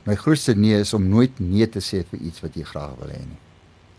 My 0.09 0.17
grootste 0.17 0.55
nee 0.57 0.79
is 0.81 0.95
om 0.97 1.09
nooit 1.09 1.41
nee 1.41 1.69
te 1.69 1.83
sê 1.85 2.01
vir 2.09 2.21
iets 2.21 2.41
wat 2.41 2.57
jy 2.57 2.65
graag 2.65 2.97
wil 3.01 3.13
hê 3.13 3.21
nie. 3.21 3.41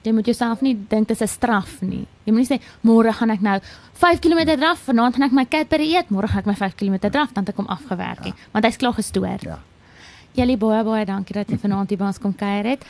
Jy 0.02 0.16
moet 0.18 0.26
jouself 0.26 0.64
nie 0.66 0.74
dink 0.90 1.08
dit 1.08 1.22
is 1.22 1.22
'n 1.22 1.28
straf 1.28 1.82
nie. 1.82 2.08
Jy 2.26 2.34
moet 2.34 2.50
nie 2.50 2.58
sê 2.58 2.62
môre 2.82 3.14
gaan 3.14 3.30
ek 3.30 3.42
nou 3.42 3.60
5 3.94 4.20
km 4.20 4.58
draf, 4.58 4.80
vanaand 4.80 5.16
gaan 5.16 5.24
ek 5.24 5.32
my 5.32 5.46
Cadbury 5.46 5.96
eet, 5.96 6.10
môre 6.10 6.28
gaan 6.28 6.40
ek 6.40 6.46
my 6.46 6.56
5 6.56 6.76
km 6.76 7.10
draf, 7.10 7.34
dan 7.34 7.46
het 7.46 7.50
ek 7.50 7.58
hom 7.58 7.68
afgewerk, 7.68 8.26
ja. 8.26 8.34
want 8.52 8.66
hy's 8.66 8.78
klaar 8.78 8.94
gestoor. 8.94 9.40
Ja. 9.42 9.60
Julle 10.34 10.58
baie 10.58 10.84
baie 10.84 11.06
dankie 11.06 11.34
dat 11.34 11.50
jy 11.50 11.58
vanaand 11.58 11.90
hier 11.90 12.00
by 12.00 12.06
ons 12.06 12.18
kom 12.18 12.34
kuier 12.34 12.66
het. 12.66 12.86